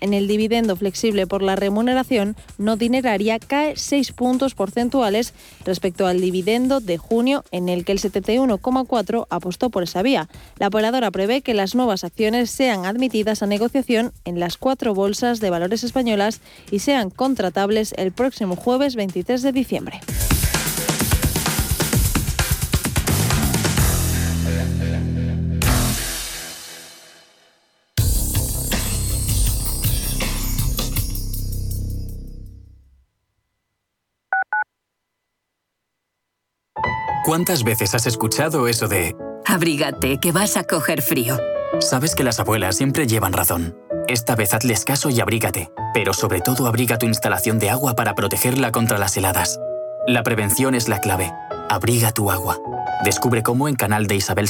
[0.00, 6.20] en el dividendo flexible por la remuneración no dineraria cae 6 puntos porcentuales respecto al
[6.20, 10.28] dividendo de junio, en el que el 71,4 apostó por esa vía.
[10.58, 15.40] La operadora prevé que las nuevas acciones sean admitidas a negociación en las cuatro bolsas
[15.40, 20.00] de valores españolas y sean contratables el próximo jueves 23 de diciembre.
[37.26, 39.16] ¿Cuántas veces has escuchado eso de...
[39.44, 41.36] Abrígate, que vas a coger frío?
[41.80, 43.76] Sabes que las abuelas siempre llevan razón.
[44.06, 48.14] Esta vez hazles caso y abrígate, pero sobre todo abriga tu instalación de agua para
[48.14, 49.58] protegerla contra las heladas.
[50.06, 51.32] La prevención es la clave.
[51.68, 52.60] Abriga tu agua.
[53.04, 54.48] Descubre cómo en canal de Isabel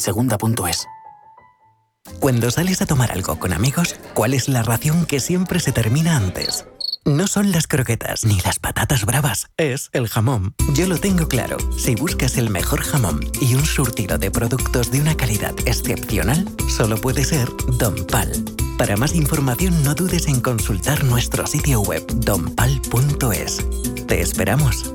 [2.20, 6.18] Cuando sales a tomar algo con amigos, ¿cuál es la ración que siempre se termina
[6.18, 6.66] antes?
[7.06, 10.56] No son las croquetas ni las patatas bravas, es el jamón.
[10.74, 11.56] Yo lo tengo claro.
[11.78, 16.96] Si buscas el mejor jamón y un surtido de productos de una calidad excepcional, solo
[16.96, 18.32] puede ser Don Pal.
[18.76, 23.64] Para más información no dudes en consultar nuestro sitio web donpal.es.
[24.08, 24.92] Te esperamos.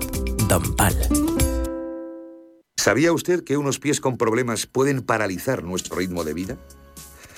[0.49, 0.97] Don Pal.
[2.75, 6.57] ¿Sabía usted que unos pies con problemas pueden paralizar nuestro ritmo de vida?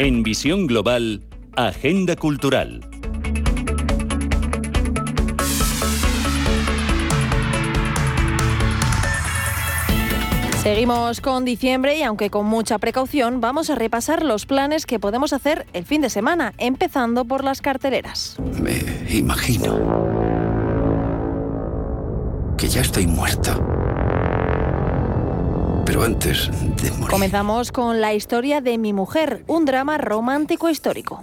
[0.00, 1.24] En Visión Global,
[1.56, 2.88] Agenda Cultural.
[10.62, 15.32] Seguimos con diciembre y aunque con mucha precaución, vamos a repasar los planes que podemos
[15.32, 18.36] hacer el fin de semana, empezando por las carteleras.
[18.62, 18.80] Me
[19.10, 19.80] imagino
[22.56, 23.77] que ya estoy muerto.
[25.88, 26.50] Pero antes
[26.82, 27.08] de morir...
[27.08, 31.22] Comenzamos con la historia de mi mujer, un drama romántico histórico.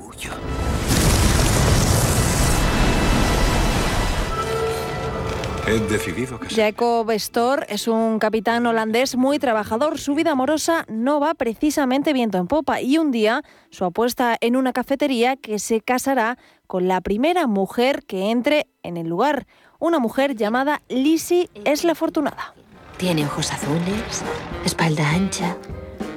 [5.67, 9.99] He decidido que Jacob Storr es un capitán holandés muy trabajador.
[9.99, 14.55] Su vida amorosa no va precisamente viento en popa y un día su apuesta en
[14.55, 19.45] una cafetería que se casará con la primera mujer que entre en el lugar.
[19.77, 22.55] Una mujer llamada Lizzie es la afortunada.
[22.97, 24.23] Tiene ojos azules,
[24.63, 25.57] espalda ancha.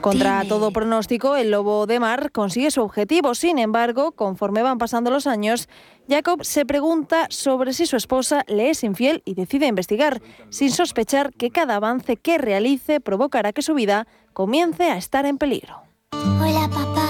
[0.00, 3.34] Contra todo pronóstico, el lobo de mar consigue su objetivo.
[3.34, 5.68] Sin embargo, conforme van pasando los años,
[6.08, 11.32] Jacob se pregunta sobre si su esposa le es infiel y decide investigar, sin sospechar
[11.32, 15.82] que cada avance que realice provocará que su vida comience a estar en peligro.
[16.12, 17.08] Hola, papá.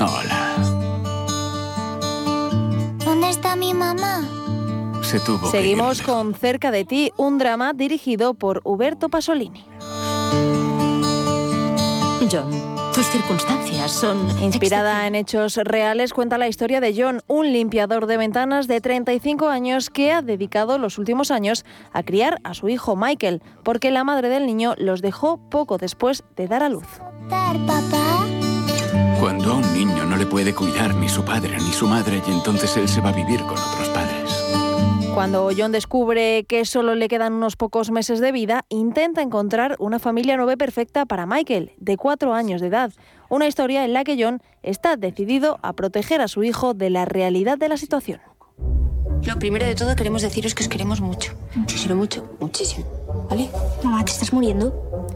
[0.00, 0.56] Hola.
[3.04, 4.43] ¿Dónde está mi mamá?
[5.04, 9.64] Se tuvo que Seguimos con Cerca de ti, un drama dirigido por Huberto Pasolini.
[12.32, 12.50] John,
[12.94, 14.18] Tus circunstancias son...
[14.42, 19.48] Inspirada en hechos reales, cuenta la historia de John, un limpiador de ventanas de 35
[19.48, 24.04] años que ha dedicado los últimos años a criar a su hijo Michael, porque la
[24.04, 26.86] madre del niño los dejó poco después de dar a luz.
[29.20, 32.30] Cuando a un niño no le puede cuidar ni su padre ni su madre y
[32.30, 34.13] entonces él se va a vivir con otros padres.
[35.14, 40.00] Cuando John descubre que solo le quedan unos pocos meses de vida, intenta encontrar una
[40.00, 42.92] familia nueva perfecta para Michael, de cuatro años de edad.
[43.28, 47.04] Una historia en la que John está decidido a proteger a su hijo de la
[47.04, 48.20] realidad de la situación.
[49.24, 51.32] Lo primero de todo queremos deciros que os queremos mucho.
[51.84, 52.84] Pero mucho, muchísimo.
[53.30, 53.48] ¿Vale?
[53.84, 55.08] Mamá, ¿te estás muriendo?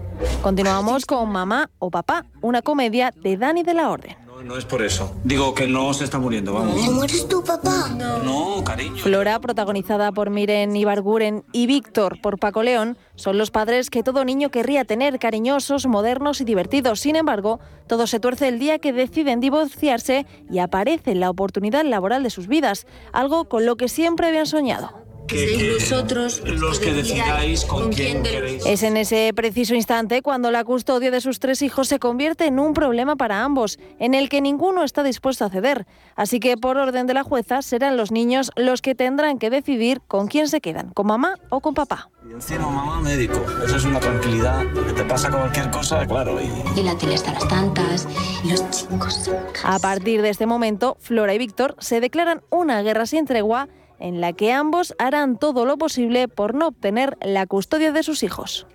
[0.42, 4.27] Continuamos con Mamá o Papá, una comedia de Dani de la Orden.
[4.44, 5.14] No es por eso.
[5.24, 6.84] Digo que no se está muriendo, vamos.
[6.84, 7.88] ¿Te mueres tú, papá?
[7.88, 8.96] No, cariño.
[8.96, 14.24] Flora, protagonizada por Miren Ibarguren, y Víctor, por Paco León, son los padres que todo
[14.24, 17.00] niño querría tener, cariñosos, modernos y divertidos.
[17.00, 17.58] Sin embargo,
[17.88, 22.46] todo se tuerce el día que deciden divorciarse y aparece la oportunidad laboral de sus
[22.46, 25.07] vidas, algo con lo que siempre habían soñado.
[25.28, 28.64] Que vosotros los que decidáis con quién queréis.
[28.64, 32.58] Es en ese preciso instante cuando la custodia de sus tres hijos se convierte en
[32.58, 35.86] un problema para ambos, en el que ninguno está dispuesto a ceder.
[36.16, 40.00] Así que, por orden de la jueza, serán los niños los que tendrán que decidir
[40.08, 42.08] con quién se quedan, con mamá o con papá.
[42.26, 43.44] Y encima mamá médico.
[43.64, 44.64] Eso es una tranquilidad.
[44.86, 46.38] Que te pasa cualquier cosa, claro.
[46.40, 46.80] Y...
[46.80, 48.08] Y la tele hasta las tantas.
[48.44, 49.30] Y los chicos.
[49.62, 53.68] A partir de este momento, Flora y Víctor se declaran una guerra sin tregua
[53.98, 58.22] en la que ambos harán todo lo posible por no obtener la custodia de sus
[58.22, 58.66] hijos.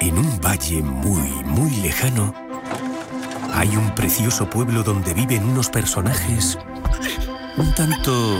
[0.00, 2.34] En un valle muy, muy lejano,
[3.52, 6.58] hay un precioso pueblo donde viven unos personajes
[7.58, 8.38] un tanto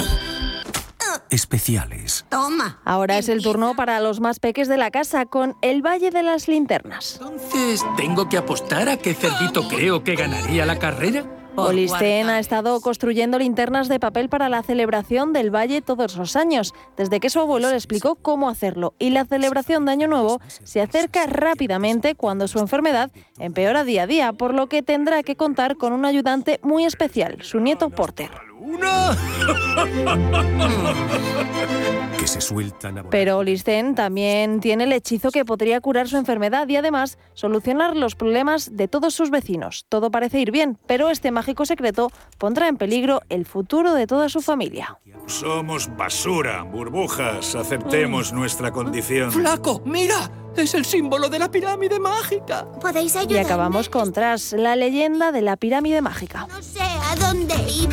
[1.31, 2.25] especiales.
[2.29, 2.81] Toma.
[2.85, 6.23] Ahora es el turno para los más peques de la casa con el Valle de
[6.23, 7.21] las Linternas.
[7.21, 11.25] Entonces, ¿tengo que apostar a qué cerdito creo que ganaría la carrera?
[11.57, 16.75] Olisten ha estado construyendo linternas de papel para la celebración del Valle todos los años,
[16.97, 18.95] desde que su abuelo le explicó cómo hacerlo.
[18.99, 24.07] Y la celebración de Año Nuevo se acerca rápidamente cuando su enfermedad empeora día a
[24.07, 28.48] día, por lo que tendrá que contar con un ayudante muy especial, su nieto Porter.
[32.19, 33.11] Que se sueltan a volar.
[33.11, 38.15] Pero Olisten también tiene el hechizo que podría curar su enfermedad y además solucionar los
[38.15, 39.87] problemas de todos sus vecinos.
[39.89, 44.29] Todo parece ir bien, pero este mágico secreto pondrá en peligro el futuro de toda
[44.29, 44.99] su familia.
[45.27, 47.55] Somos basura, burbujas.
[47.55, 49.31] Aceptemos nuestra condición.
[49.33, 50.31] ¡Flaco, mira!
[50.59, 52.67] Es el símbolo de la pirámide mágica.
[52.81, 53.41] ¿Podéis Y ayudarme?
[53.41, 56.49] acabamos con Tras, la leyenda de la pirámide mágica.
[56.49, 57.89] No sé a dónde ir.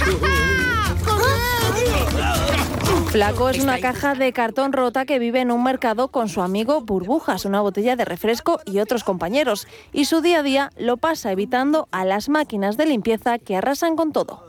[3.12, 6.82] Flaco es una caja de cartón rota que vive en un mercado con su amigo
[6.82, 9.68] Burbujas, una botella de refresco y otros compañeros.
[9.94, 13.96] Y su día a día lo pasa evitando a las máquinas de limpieza que arrasan
[13.96, 14.44] con todo.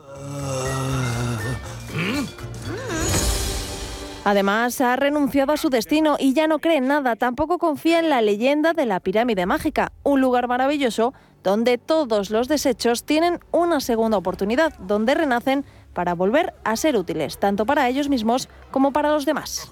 [4.29, 7.14] Además, ha renunciado a su destino y ya no cree en nada.
[7.14, 11.14] Tampoco confía en la leyenda de la pirámide mágica, un lugar maravilloso
[11.45, 15.64] donde todos los desechos tienen una segunda oportunidad, donde renacen
[15.95, 19.70] para volver a ser útiles, tanto para ellos mismos como para los demás.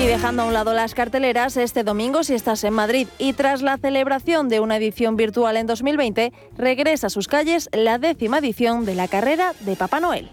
[0.00, 3.60] Y dejando a un lado las carteleras, este domingo si estás en Madrid y tras
[3.60, 8.86] la celebración de una edición virtual en 2020, regresa a sus calles la décima edición
[8.86, 10.30] de la carrera de Papá Noel.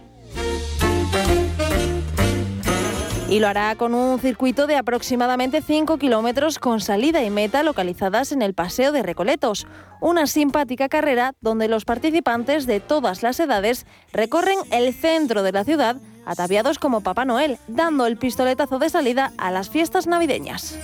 [3.29, 8.31] Y lo hará con un circuito de aproximadamente 5 kilómetros con salida y meta localizadas
[8.31, 9.67] en el Paseo de Recoletos.
[9.99, 15.65] Una simpática carrera donde los participantes de todas las edades recorren el centro de la
[15.65, 15.97] ciudad
[16.27, 20.77] ataviados como Papá Noel, dando el pistoletazo de salida a las fiestas navideñas.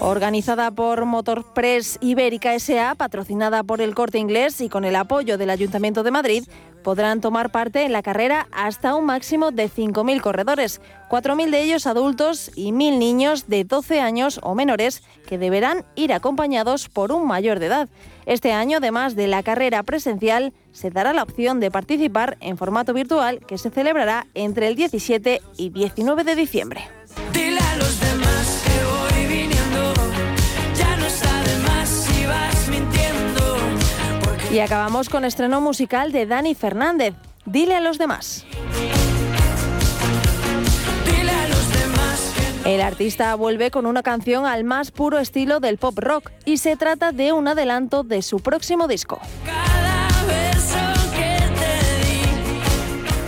[0.00, 5.50] Organizada por Motorpress Ibérica SA, patrocinada por el Corte Inglés y con el apoyo del
[5.50, 6.44] Ayuntamiento de Madrid,
[6.82, 10.80] podrán tomar parte en la carrera hasta un máximo de 5.000 corredores,
[11.10, 16.12] 4.000 de ellos adultos y 1.000 niños de 12 años o menores que deberán ir
[16.12, 17.88] acompañados por un mayor de edad.
[18.30, 22.94] Este año, además de la carrera presencial, se dará la opción de participar en formato
[22.94, 26.80] virtual que se celebrará entre el 17 y 19 de diciembre.
[27.32, 29.94] Dile a los demás que voy viniendo.
[30.76, 33.56] Ya no está de más si vas mintiendo.
[34.52, 37.16] Y acabamos con estreno musical de Dani Fernández.
[37.46, 38.46] Dile a los demás.
[42.64, 46.76] El artista vuelve con una canción al más puro estilo del pop rock y se
[46.76, 49.20] trata de un adelanto de su próximo disco.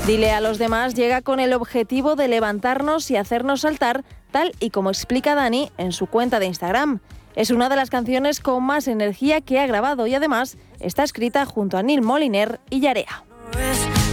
[0.06, 4.70] Dile a los demás llega con el objetivo de levantarnos y hacernos saltar, tal y
[4.70, 7.00] como explica Dani en su cuenta de Instagram.
[7.34, 11.46] Es una de las canciones con más energía que ha grabado y además está escrita
[11.46, 13.24] junto a Neil Moliner y Yarea.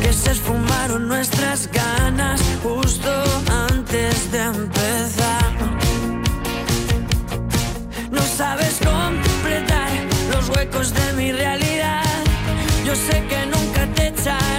[0.02, 3.12] que se esfumaron nuestras ganas justo
[3.90, 5.52] antes empezar.
[8.12, 9.90] No sabes completar
[10.32, 12.04] los huecos de mi realidad.
[12.86, 14.59] Yo sé que nunca te echaré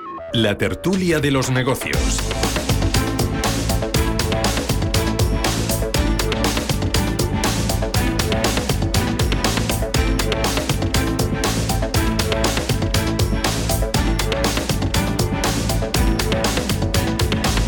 [0.33, 1.97] la tertulia de los negocios.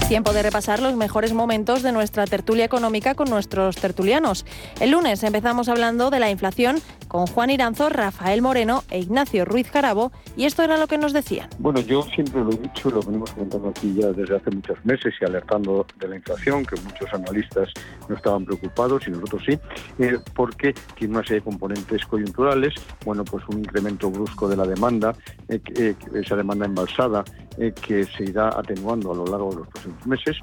[0.07, 4.45] Tiempo de repasar los mejores momentos de nuestra tertulia económica con nuestros tertulianos.
[4.79, 6.81] El lunes empezamos hablando de la inflación
[7.13, 11.13] con Juan Iranzo, Rafael Moreno e Ignacio Ruiz Jarabo y esto era lo que nos
[11.13, 11.47] decían.
[11.59, 15.13] Bueno, yo siempre lo he dicho, lo venimos comentando aquí ya desde hace muchos meses
[15.21, 17.69] y alertando de la inflación, que muchos analistas
[18.09, 19.59] no estaban preocupados y nosotros sí,
[19.99, 22.73] eh, porque tiene una serie de componentes coyunturales,
[23.05, 25.15] bueno, pues un incremento brusco de la demanda,
[25.49, 27.23] eh, eh, esa demanda embalsada
[27.83, 30.37] que se irá atenuando a lo largo de los próximos meses,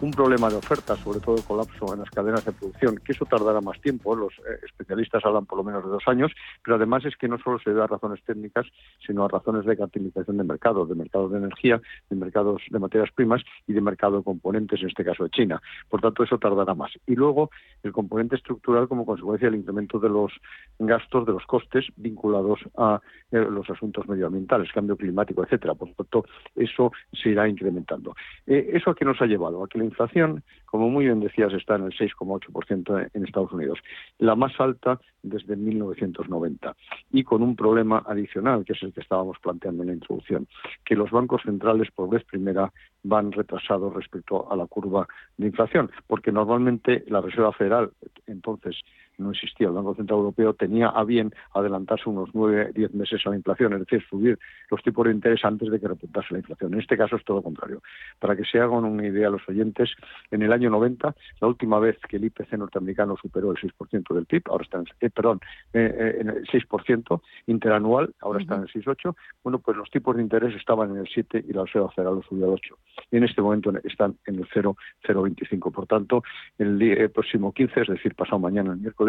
[0.00, 3.60] un problema de oferta, sobre todo colapso en las cadenas de producción, que eso tardará
[3.60, 4.32] más tiempo, los
[4.64, 7.70] especialistas hablan por lo menos de dos años, pero además es que no solo se
[7.70, 8.66] debe a razones técnicas,
[9.06, 13.10] sino a razones de capitalización de mercado, de mercado de energía, de mercados de materias
[13.14, 15.60] primas y de mercado de componentes, en este caso de China.
[15.88, 16.92] Por tanto, eso tardará más.
[17.06, 17.50] Y luego,
[17.82, 20.32] el componente estructural como consecuencia del incremento de los
[20.78, 23.00] gastos, de los costes vinculados a
[23.30, 25.74] eh, los asuntos medioambientales, cambio climático, etcétera.
[25.74, 28.14] Por tanto, eso se irá incrementando.
[28.46, 29.62] Eh, ¿Eso a qué nos ha llevado?
[29.62, 33.78] A que la inflación, como muy bien decías, está en el 6,8% en Estados Unidos,
[34.18, 36.74] la más alta desde 1990,
[37.12, 40.46] y con un problema adicional, que es el que estábamos planteando en la introducción,
[40.84, 45.90] que los bancos centrales por vez primera van retrasados respecto a la curva de inflación,
[46.06, 47.90] porque normalmente la Reserva Federal,
[48.26, 48.76] entonces
[49.18, 53.30] no existía, el Banco Central Europeo tenía a bien adelantarse unos nueve, diez meses a
[53.30, 54.38] la inflación, es decir, subir
[54.70, 56.74] los tipos de interés antes de que repuntase la inflación.
[56.74, 57.82] En este caso es todo lo contrario.
[58.18, 59.90] Para que se hagan una idea los oyentes,
[60.30, 64.26] en el año 90, la última vez que el IPC norteamericano superó el 6% del
[64.26, 65.40] PIB, ahora está en, eh, perdón,
[65.72, 70.16] eh, eh, en el 6% interanual, ahora está en el 6,8, bueno, pues los tipos
[70.16, 72.76] de interés estaban en el 7 y la Reserva Federal los subió al 8.
[73.10, 75.70] Y en este momento están en el 0,025.
[75.70, 76.22] Por tanto,
[76.58, 79.03] el, día- el próximo 15, es decir, pasado mañana, el miércoles,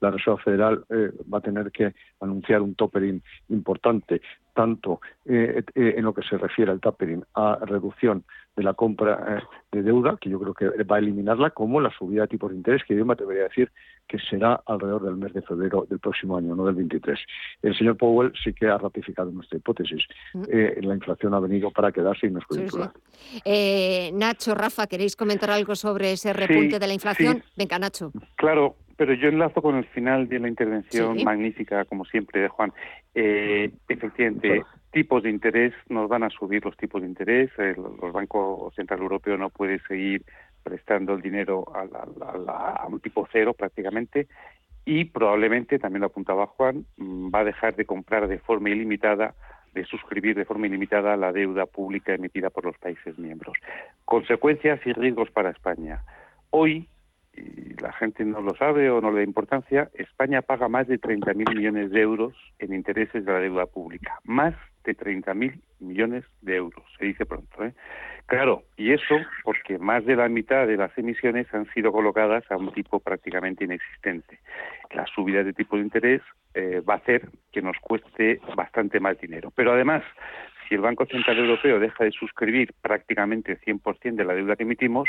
[0.00, 4.20] la Reserva Federal eh, va a tener que anunciar un tapering importante,
[4.54, 8.24] tanto eh, eh, en lo que se refiere al tapering a reducción
[8.56, 11.90] de la compra eh, de deuda, que yo creo que va a eliminarla, como la
[11.96, 13.70] subida de tipos de interés, que yo me atrevería a decir
[14.08, 17.18] que será alrededor del mes de febrero del próximo año, no del 23.
[17.62, 20.02] El señor Powell sí que ha ratificado nuestra hipótesis.
[20.34, 20.42] Mm.
[20.50, 22.90] Eh, la inflación ha venido para quedarse y no es coyuntural.
[23.44, 27.36] Eh, Nacho, Rafa, ¿queréis comentar algo sobre ese repunte Sí, de la inflación?
[27.36, 27.52] sí.
[27.56, 28.10] Venga, Nacho.
[28.36, 31.24] Claro, pero yo enlazo con el final de la intervención Sí.
[31.24, 32.72] magnífica, como siempre, de Juan.
[33.14, 37.50] Eh, efectivamente, tipos de interés, nos van a subir los tipos de interés.
[37.58, 40.24] El, los bancos central europeo no puede seguir
[40.64, 44.26] prestando el dinero a, la- a la- a un tipo cero prácticamente
[44.84, 49.34] y probablemente, también lo apuntaba Juan, mm, va a dejar de comprar de forma ilimitada,
[49.74, 53.56] de suscribir de forma ilimitada la deuda pública emitida por los países miembros.
[54.04, 56.02] Consecuencias y riesgos para España.
[56.50, 56.88] Hoy,
[57.38, 61.00] y la gente no lo sabe o no le da importancia, España paga más de
[61.00, 64.18] 30.000 millones de euros en intereses de la deuda pública.
[64.24, 67.64] Más de 30.000 millones de euros, se dice pronto.
[67.64, 67.74] ¿eh?
[68.26, 72.56] Claro, y eso porque más de la mitad de las emisiones han sido colocadas a
[72.56, 74.40] un tipo prácticamente inexistente.
[74.90, 76.22] La subida de tipo de interés
[76.54, 79.52] eh, va a hacer que nos cueste bastante más dinero.
[79.54, 80.02] Pero además,
[80.68, 84.64] si el Banco Central Europeo deja de suscribir prácticamente el 100% de la deuda que
[84.64, 85.08] emitimos,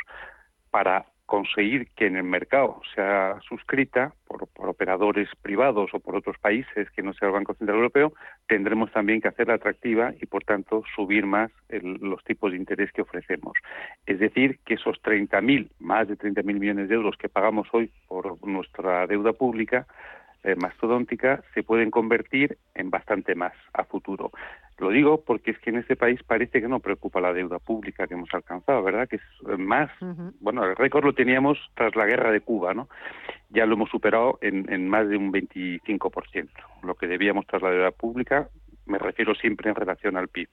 [0.71, 6.89] para conseguir que en el mercado sea suscrita por, operadores privados o por otros países
[6.89, 8.13] que no sea el Banco Central Europeo,
[8.47, 12.91] tendremos también que hacerla atractiva y, por tanto, subir más el- los tipos de interés
[12.91, 13.53] que ofrecemos.
[14.07, 18.43] Es decir, que esos 30.000, más de 30.000 millones de euros que pagamos hoy por
[18.47, 19.85] nuestra deuda pública,
[20.43, 24.31] eh, mastodóntica, se pueden convertir en bastante más a futuro.
[24.79, 28.07] Lo digo porque es que en este país parece que no preocupa la deuda pública
[28.07, 29.09] que hemos alcanzado, ¿verdad?
[29.09, 29.91] Que es eh, más,
[30.39, 32.87] bueno, el récord lo teníamos tras la guerra de Cuba, ¿no?
[33.49, 36.49] Ya lo hemos superado en, en más de un 25%,
[36.83, 38.47] lo que debíamos tras la deuda pública,
[38.85, 40.47] me refiero siempre en relación al PIB.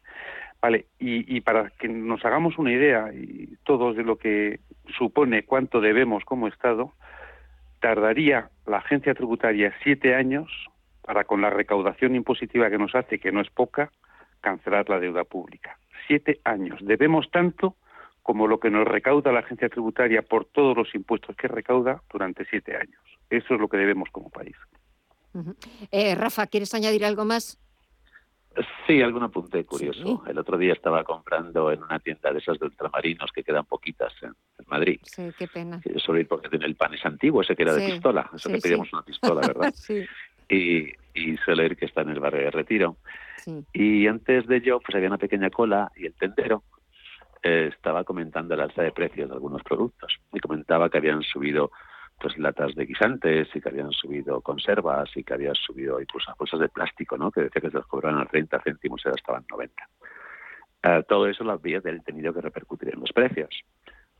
[0.60, 4.58] Vale, y, y para que nos hagamos una idea, y todos de lo que
[4.98, 6.92] supone cuánto debemos como Estado,
[7.80, 10.50] tardaría la agencia tributaria siete años
[11.02, 13.92] para, con la recaudación impositiva que nos hace, que no es poca,
[14.46, 15.76] cancelar la deuda pública.
[16.06, 16.78] Siete años.
[16.80, 17.74] Debemos tanto
[18.22, 22.44] como lo que nos recauda la agencia tributaria por todos los impuestos que recauda durante
[22.44, 23.00] siete años.
[23.28, 24.54] Eso es lo que debemos como país.
[25.90, 27.58] Eh, Rafa, ¿quieres añadir algo más?
[28.86, 30.22] Sí, algún apunte curioso.
[30.28, 34.12] El otro día estaba comprando en una tienda de esas de ultramarinos que quedan poquitas
[34.22, 35.00] en, en Madrid.
[35.02, 35.82] Sí, qué pena.
[35.96, 38.30] Suelo ir porque el pan es antiguo, ese que era de pistola.
[38.32, 38.94] Eso sí, que pedíamos sí.
[38.94, 39.74] una pistola, ¿verdad?
[39.76, 40.06] sí.
[40.48, 42.96] y, y ir que está en el barrio de Retiro.
[43.38, 43.64] Sí.
[43.72, 46.62] Y antes de ello, pues había una pequeña cola y el tendero
[47.42, 50.16] eh, estaba comentando el alza de precios de algunos productos.
[50.32, 51.70] Y comentaba que habían subido
[52.18, 56.60] pues latas de guisantes y que habían subido conservas y que habían subido incluso bolsas
[56.60, 57.30] de plástico, ¿no?
[57.30, 59.88] Que decía que se los cobraban a 30 céntimos y ahora estaban 90.
[60.82, 63.50] Eh, todo eso lo había del- tenido que repercutir en los precios.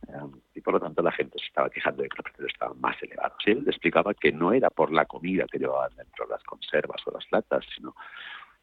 [0.09, 2.81] Eh, y por lo tanto la gente se estaba quejando de que los precios estaban
[2.81, 3.39] más elevados.
[3.47, 7.01] Y él explicaba que no era por la comida que llevaban dentro de las conservas
[7.07, 7.95] o las latas, sino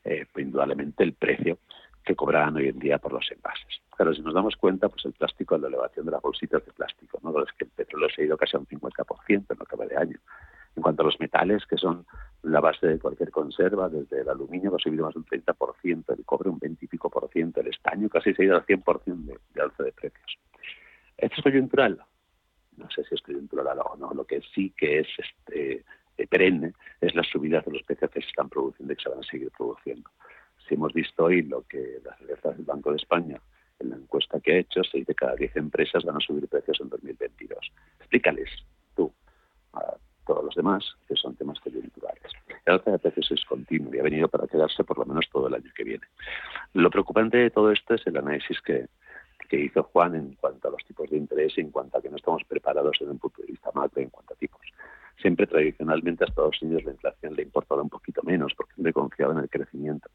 [0.04, 1.60] eh, indudablemente el precio
[2.04, 3.82] que cobraban hoy en día por los envases.
[3.96, 7.20] Claro, si nos damos cuenta, pues el plástico, la elevación de las bolsitas de plástico,
[7.24, 7.30] ¿no?
[7.42, 9.86] Es que el petróleo se ha ido casi a un 50% en lo que va
[9.86, 10.18] de año.
[10.76, 12.06] En cuanto a los metales, que son
[12.42, 16.18] la base de cualquier conserva, desde el aluminio que ha subido más de un 30%,
[16.18, 18.66] el cobre un 20 y pico por ciento, el estaño casi se ha ido al
[18.66, 20.38] 100% de, de alza de precios.
[21.18, 22.00] ¿Esto es coyuntural?
[22.78, 24.14] No sé si es coyuntural o no.
[24.14, 25.84] Lo que sí que es este,
[26.18, 29.10] eh, perenne es las subidas de los precios que se están produciendo y que se
[29.10, 30.10] van a seguir produciendo.
[30.68, 33.40] Si hemos visto hoy lo que las alertas del Banco de España
[33.80, 36.80] en la encuesta que ha hecho, 6 de cada 10 empresas van a subir precios
[36.82, 37.60] en 2022.
[38.00, 38.50] Explícales
[38.96, 39.12] tú
[39.74, 39.96] a
[40.26, 42.32] todos los demás que son temas coyunturales.
[42.66, 45.48] El alza de precios es continuo y ha venido para quedarse por lo menos todo
[45.48, 46.06] el año que viene.
[46.74, 48.88] Lo preocupante de todo esto es el análisis que,
[49.50, 52.18] que hizo Juan en cuanto a los tipos de interés en cuanto a que no
[52.18, 54.62] estamos preparados desde un punto de vista macro en cuanto a tipos.
[55.22, 58.94] Siempre tradicionalmente a Estados Unidos la inflación le ha importado un poquito menos porque siempre
[58.94, 60.10] confiaba en el crecimiento.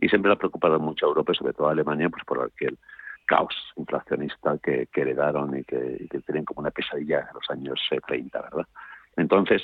[0.00, 2.42] Y siempre le ha preocupado mucho a Europa y sobre todo a Alemania pues por
[2.42, 2.78] aquel
[3.26, 7.50] caos inflacionista que, que heredaron y que, y que tienen como una pesadilla en los
[7.50, 8.66] años eh, 30, ¿verdad?
[9.16, 9.62] Entonces,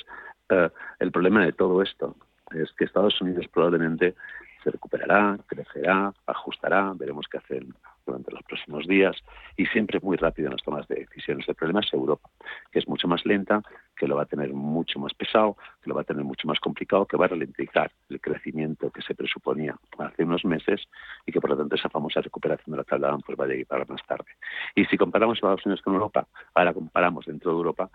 [0.49, 2.15] eh, el problema de todo esto
[2.51, 4.15] es que Estados Unidos probablemente
[4.63, 7.73] se recuperará, crecerá, ajustará, veremos qué hacen
[8.09, 9.15] durante los próximos días
[9.57, 11.47] y siempre muy rápido en las tomas de decisiones.
[11.47, 12.29] El problema es Europa,
[12.71, 13.61] que es mucho más lenta,
[13.95, 16.59] que lo va a tener mucho más pesado, que lo va a tener mucho más
[16.59, 20.81] complicado, que va a ralentizar el crecimiento que se presuponía hace unos meses
[21.25, 23.89] y que por lo tanto esa famosa recuperación de la hablaban pues va a llegar
[23.89, 24.31] más tarde.
[24.75, 27.89] Y si comparamos Estados Unidos con Europa, ahora comparamos dentro de Europa,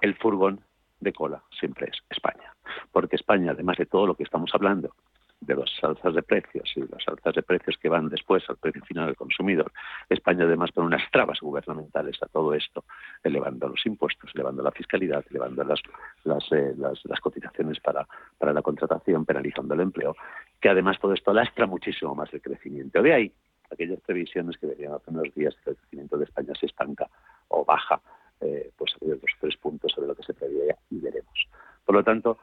[0.00, 0.60] el furgón
[1.00, 2.54] de cola siempre es España.
[2.92, 4.94] Porque España, además de todo lo que estamos hablando,
[5.40, 8.82] de los alzas de precios y las alzas de precios que van después al precio
[8.84, 9.72] final del consumidor,
[10.08, 12.84] España además pone unas trabas gubernamentales a todo esto,
[13.22, 15.80] elevando los impuestos, elevando la fiscalidad, elevando las,
[16.24, 18.06] las, eh, las, las cotizaciones para,
[18.38, 20.14] para la contratación, penalizando el empleo,
[20.60, 23.02] que además todo esto lastra muchísimo más el crecimiento.
[23.02, 23.32] De ahí
[23.70, 27.08] aquellas previsiones que venían hace unos días que el crecimiento de España se estanca
[27.48, 28.00] o baja,
[28.40, 31.48] eh, pues a los tres puntos sobre lo que se preveía y veremos.
[31.84, 32.38] Por lo tanto,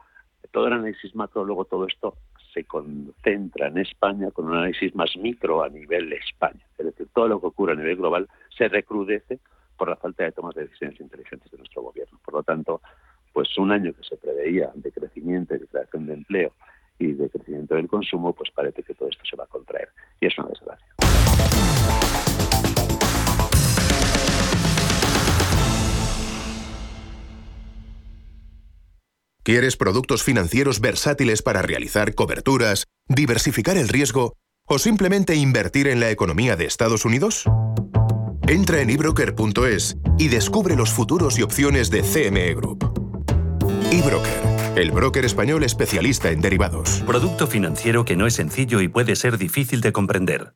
[0.52, 2.16] todo el análisis macro, luego todo esto
[2.58, 6.66] se concentra en España con un análisis más micro a nivel España.
[6.78, 8.28] Es decir, todo lo que ocurre a nivel global
[8.58, 9.40] se recrudece
[9.78, 12.20] por la falta de tomas de decisiones inteligentes de nuestro gobierno.
[12.26, 12.82] Por lo tanto,
[13.32, 16.52] pues un año que se preveía de crecimiento y de creación de empleo
[16.98, 19.90] y de crecimiento del consumo, pues parece que todo esto se va a contraer.
[20.20, 22.27] Y es una desgracia.
[29.48, 34.34] ¿Quieres productos financieros versátiles para realizar coberturas, diversificar el riesgo
[34.66, 37.46] o simplemente invertir en la economía de Estados Unidos?
[38.46, 42.92] Entra en ebroker.es y descubre los futuros y opciones de CME Group.
[43.90, 47.02] eBroker, el broker español especialista en derivados.
[47.08, 50.56] Producto financiero que no es sencillo y puede ser difícil de comprender.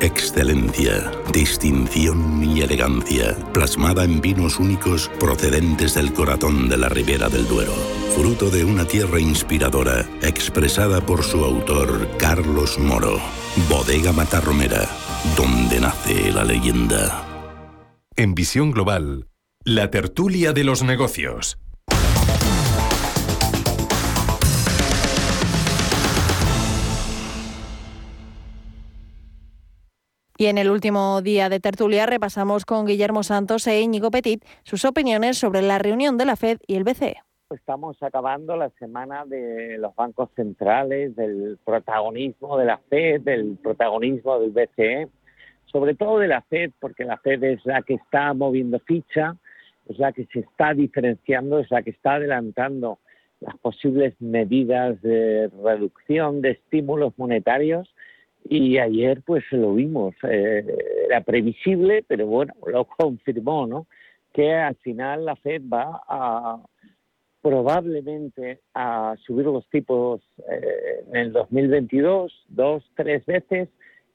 [0.00, 7.48] Excelencia, distinción y elegancia, plasmada en vinos únicos procedentes del corazón de la Ribera del
[7.48, 7.72] Duero.
[8.14, 13.18] Fruto de una tierra inspiradora, expresada por su autor Carlos Moro.
[13.70, 14.86] Bodega Matarromera,
[15.34, 17.24] donde nace la leyenda.
[18.16, 19.28] En Visión Global,
[19.64, 21.58] la tertulia de los negocios.
[30.38, 34.84] Y en el último día de tertulia repasamos con Guillermo Santos e Íñigo Petit sus
[34.84, 37.16] opiniones sobre la reunión de la Fed y el BCE.
[37.48, 44.38] Estamos acabando la semana de los bancos centrales, del protagonismo de la Fed, del protagonismo
[44.38, 45.08] del BCE,
[45.64, 49.36] sobre todo de la Fed, porque la Fed es la que está moviendo ficha,
[49.88, 52.98] es la que se está diferenciando, es la que está adelantando
[53.40, 57.88] las posibles medidas de reducción de estímulos monetarios
[58.48, 60.64] y ayer pues lo vimos, eh,
[61.06, 63.86] era previsible, pero bueno, lo confirmó, ¿no?
[64.32, 66.62] Que al final la Fed va a
[67.42, 70.20] probablemente a subir los tipos
[70.50, 73.68] eh, en el 2022 dos, tres veces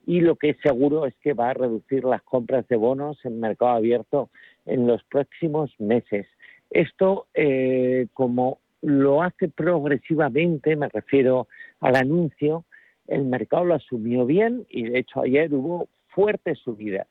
[0.05, 3.39] y lo que es seguro es que va a reducir las compras de bonos en
[3.39, 4.29] mercado abierto
[4.65, 6.27] en los próximos meses.
[6.69, 11.47] Esto, eh, como lo hace progresivamente, me refiero
[11.79, 12.65] al anuncio,
[13.07, 17.07] el mercado lo asumió bien y de hecho ayer hubo fuertes subidas.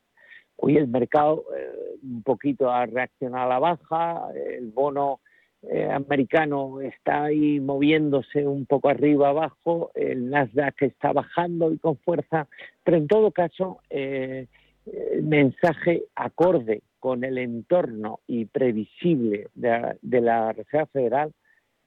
[0.56, 5.20] Hoy el mercado eh, un poquito ha reaccionado a la baja, el bono
[5.62, 11.96] eh, americano está ahí moviéndose un poco arriba abajo, el Nasdaq está bajando y con
[11.98, 12.46] fuerza,
[12.84, 14.46] pero en todo caso eh,
[14.86, 21.32] el mensaje acorde con el entorno y previsible de, de la Reserva Federal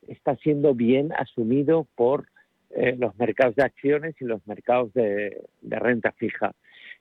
[0.08, 2.28] está siendo bien asumido por
[2.76, 6.54] eh, los mercados de acciones y los mercados de, renta fija.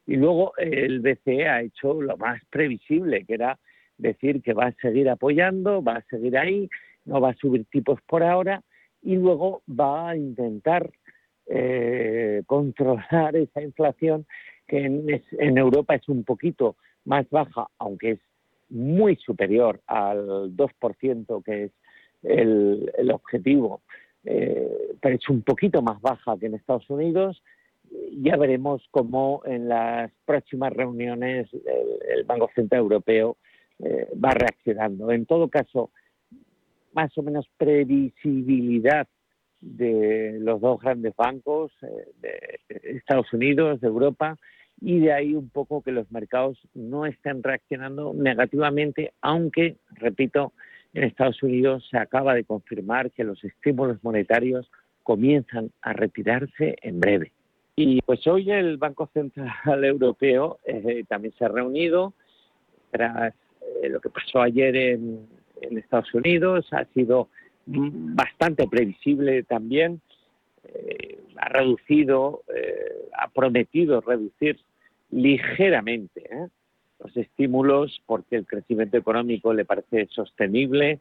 [0.06, 3.58] Y luego el BCE ha hecho lo más previsible, que era
[3.96, 6.68] decir que va a seguir apoyando, va a seguir ahí,
[7.06, 8.62] no va a subir tipos por ahora
[9.00, 10.90] y luego va a intentar
[11.46, 14.26] eh, controlar esa inflación
[14.68, 18.20] que en, Europa es un poquito más baja, aunque es
[18.68, 21.72] muy superior al 2% que es
[22.22, 23.80] el objetivo,
[24.24, 24.68] eh,
[25.28, 27.42] un poquito más baja que en Estados Unidos.
[28.12, 33.36] Ya veremos cómo en las próximas reuniones el, el Banco Central Europeo
[33.78, 35.10] eh, va reaccionando.
[35.10, 35.90] En todo caso,
[36.92, 39.08] más o menos previsibilidad
[39.60, 44.38] de los dos grandes bancos eh, de Estados Unidos, de Europa,
[44.80, 50.52] y de ahí un poco que los mercados no estén reaccionando negativamente, aunque, repito,
[50.94, 54.70] en Estados Unidos se acaba de confirmar que los estímulos monetarios
[55.02, 57.32] comienzan a retirarse en breve.
[57.74, 62.12] Y pues hoy el Banco Central Europeo eh, también se ha reunido
[62.90, 63.34] tras
[63.82, 67.28] eh, lo que pasó ayer en, Estados Unidos ha sido
[67.66, 70.00] bastante previsible también.
[70.64, 72.42] Eh, ha reducido,
[73.16, 74.58] ha prometido reducir
[75.10, 76.28] ligeramente.
[77.02, 81.00] Los estímulos porque el crecimiento económico le parece sostenible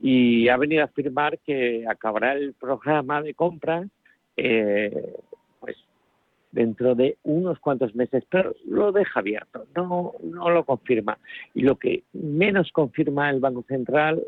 [0.00, 3.88] y ha venido a afirmar que acabará el programa de compras
[5.60, 5.76] pues
[6.52, 11.18] dentro de unos cuantos meses, pero lo deja abierto, no, no lo confirma.
[11.52, 14.22] Y lo que menos confirma el Banco Central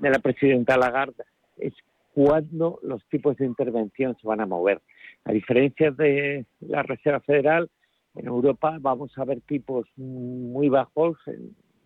[0.00, 1.24] de la presidenta Lagarde
[1.58, 1.74] es
[2.14, 4.80] cuándo los tipos de intervención se van a mover.
[5.24, 7.70] A diferencia de la Reserva Federal,
[8.14, 11.16] en Europa vamos a ver tipos muy bajos,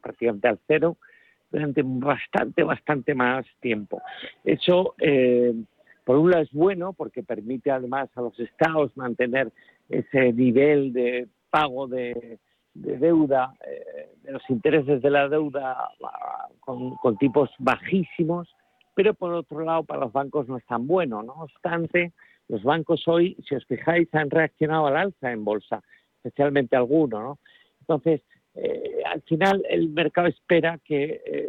[0.01, 0.97] prácticamente al cero,
[1.51, 4.03] durante bastante, bastante más tiempo.
[4.45, 5.55] Eso, eh,
[6.05, 9.53] por un lado, es bueno porque permite además a los estados mantener
[9.89, 12.39] ese nivel de pago de,
[12.75, 15.91] de deuda, eh, de los intereses de la deuda
[16.61, 18.55] con, con, tipos bajísimos,
[18.95, 21.23] pero por otro lado para los bancos no es tan bueno.
[21.23, 22.13] No obstante,
[22.49, 25.83] los bancos hoy, si os fijáis, han reaccionado al alza en bolsa,
[26.27, 27.23] especialmente algunos.
[27.23, 27.39] ¿no?
[27.81, 28.23] Entonces,
[28.55, 31.49] eh, al final el mercado espera que eh,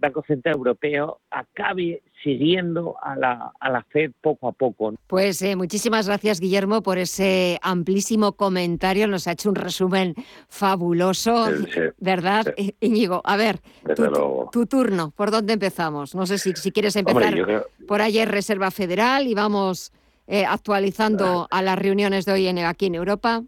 [0.00, 4.94] Banco Central Europeo acabe siguiendo a la, a la Fed poco a poco.
[5.06, 9.06] Pues eh, muchísimas gracias, Guillermo, por ese amplísimo comentario.
[9.06, 10.14] Nos ha hecho un resumen
[10.48, 12.74] fabuloso, sí, sí, ¿verdad, sí.
[12.80, 13.22] Íñigo?
[13.24, 13.58] A ver,
[13.94, 16.14] tu, tu, turno, ¿por dónde empezamos?
[16.14, 17.66] No sé si, si quieres empezar Hombre, creo...
[17.86, 19.92] por ayer Reserva Federal y vamos
[20.26, 23.42] eh, actualizando a las reuniones de hoy en, aquí en Europa.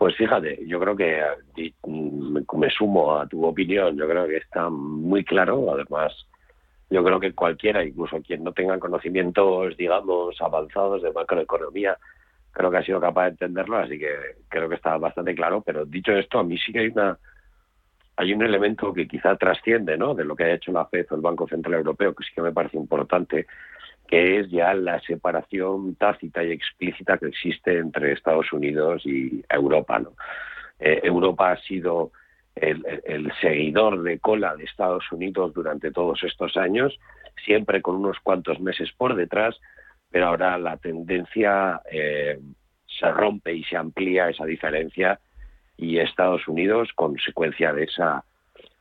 [0.00, 1.22] Pues fíjate, yo creo que
[2.56, 6.26] me sumo a tu opinión, yo creo que está muy claro, además
[6.88, 11.98] yo creo que cualquiera, incluso quien no tenga conocimientos, digamos, avanzados de macroeconomía,
[12.50, 14.08] creo que ha sido capaz de entenderlo, así que
[14.48, 17.18] creo que está bastante claro, pero dicho esto, a mí sí que hay una
[18.16, 20.14] hay un elemento que quizá trasciende, ¿no?
[20.14, 22.40] de lo que ha hecho la FED o el Banco Central Europeo, que sí que
[22.40, 23.46] me parece importante,
[24.10, 30.02] que es ya la separación tácita y explícita que existe entre Estados Unidos y Europa.
[30.80, 32.10] Eh, Europa ha sido
[32.56, 36.98] el, el, seguidor de cola de Estados Unidos durante todos estos años,
[37.44, 39.56] siempre con unos cuantos meses por detrás,
[40.10, 42.40] pero ahora la tendencia eh,
[42.86, 45.20] se rompe y se amplía esa diferencia
[45.76, 48.24] y Estados Unidos, consecuencia de esa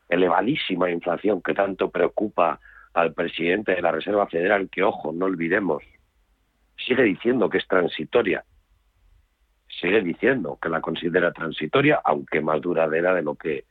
[0.10, 2.60] elevadísima inflación que tanto preocupa
[2.94, 5.84] al presidente de la Reserva Federal, que ojo, no olvidemos,
[6.78, 8.44] sigue diciendo que es transitoria,
[9.68, 13.66] sigue diciendo que la considera transitoria, aunque más duradera de lo que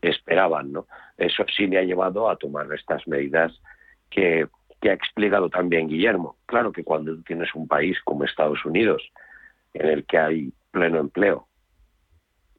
[0.00, 0.86] esperaban, ¿no?
[1.16, 3.52] Eso sí le ha llevado a tomar estas medidas
[4.10, 4.46] que,
[4.80, 6.36] que ha explicado también Guillermo.
[6.46, 9.02] Claro que cuando tienes un país como Estados Unidos,
[9.74, 11.48] en el que hay pleno empleo,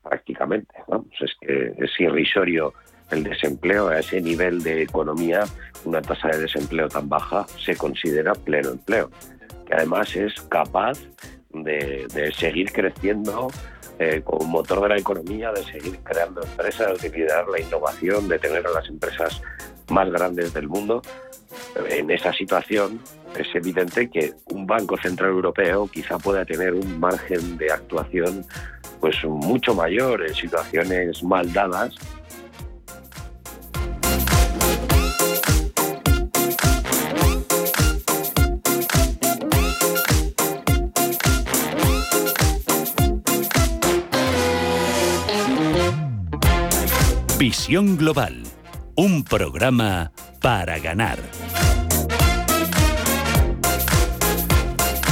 [0.02, 2.74] prácticamente, vamos, es que es irrisorio
[3.14, 5.44] el desempleo a ese nivel de economía,
[5.86, 9.10] una tasa de desempleo tan baja, se considera pleno empleo,
[9.66, 11.00] que además es capaz
[11.54, 13.50] de, seguir creciendo
[14.00, 18.40] eh, como motor de la economía, de seguir creando empresas, de liderar la innovación, de
[18.40, 19.42] tener a las empresas
[19.90, 21.02] más grandes del mundo.
[21.90, 23.00] En esa situación
[23.38, 28.46] es evidente que un Banco Central Europeo quizá pueda tener un margen de actuación
[29.00, 31.96] pues mucho mayor en situaciones mal dadas
[47.44, 48.42] Visión Global,
[48.96, 51.20] un programa para ganar.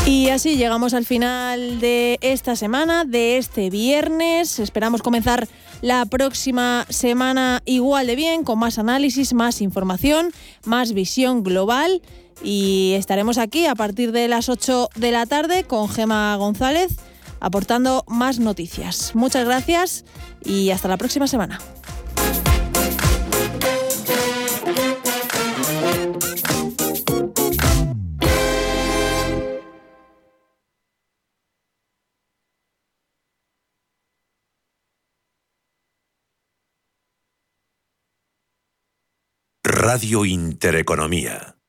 [0.06, 4.60] Y así llegamos al final de esta semana, de este viernes.
[4.60, 5.50] Esperamos comenzar
[5.82, 10.32] la próxima semana igual de bien, con más análisis, más información,
[10.64, 12.02] más visión global.
[12.42, 16.96] Y estaremos aquí a partir de las 8 de la tarde con Gema González
[17.42, 19.16] aportando más noticias.
[19.16, 20.06] Muchas gracias
[20.46, 21.60] y hasta la próxima semana.
[39.94, 41.61] Radio Intereconomía.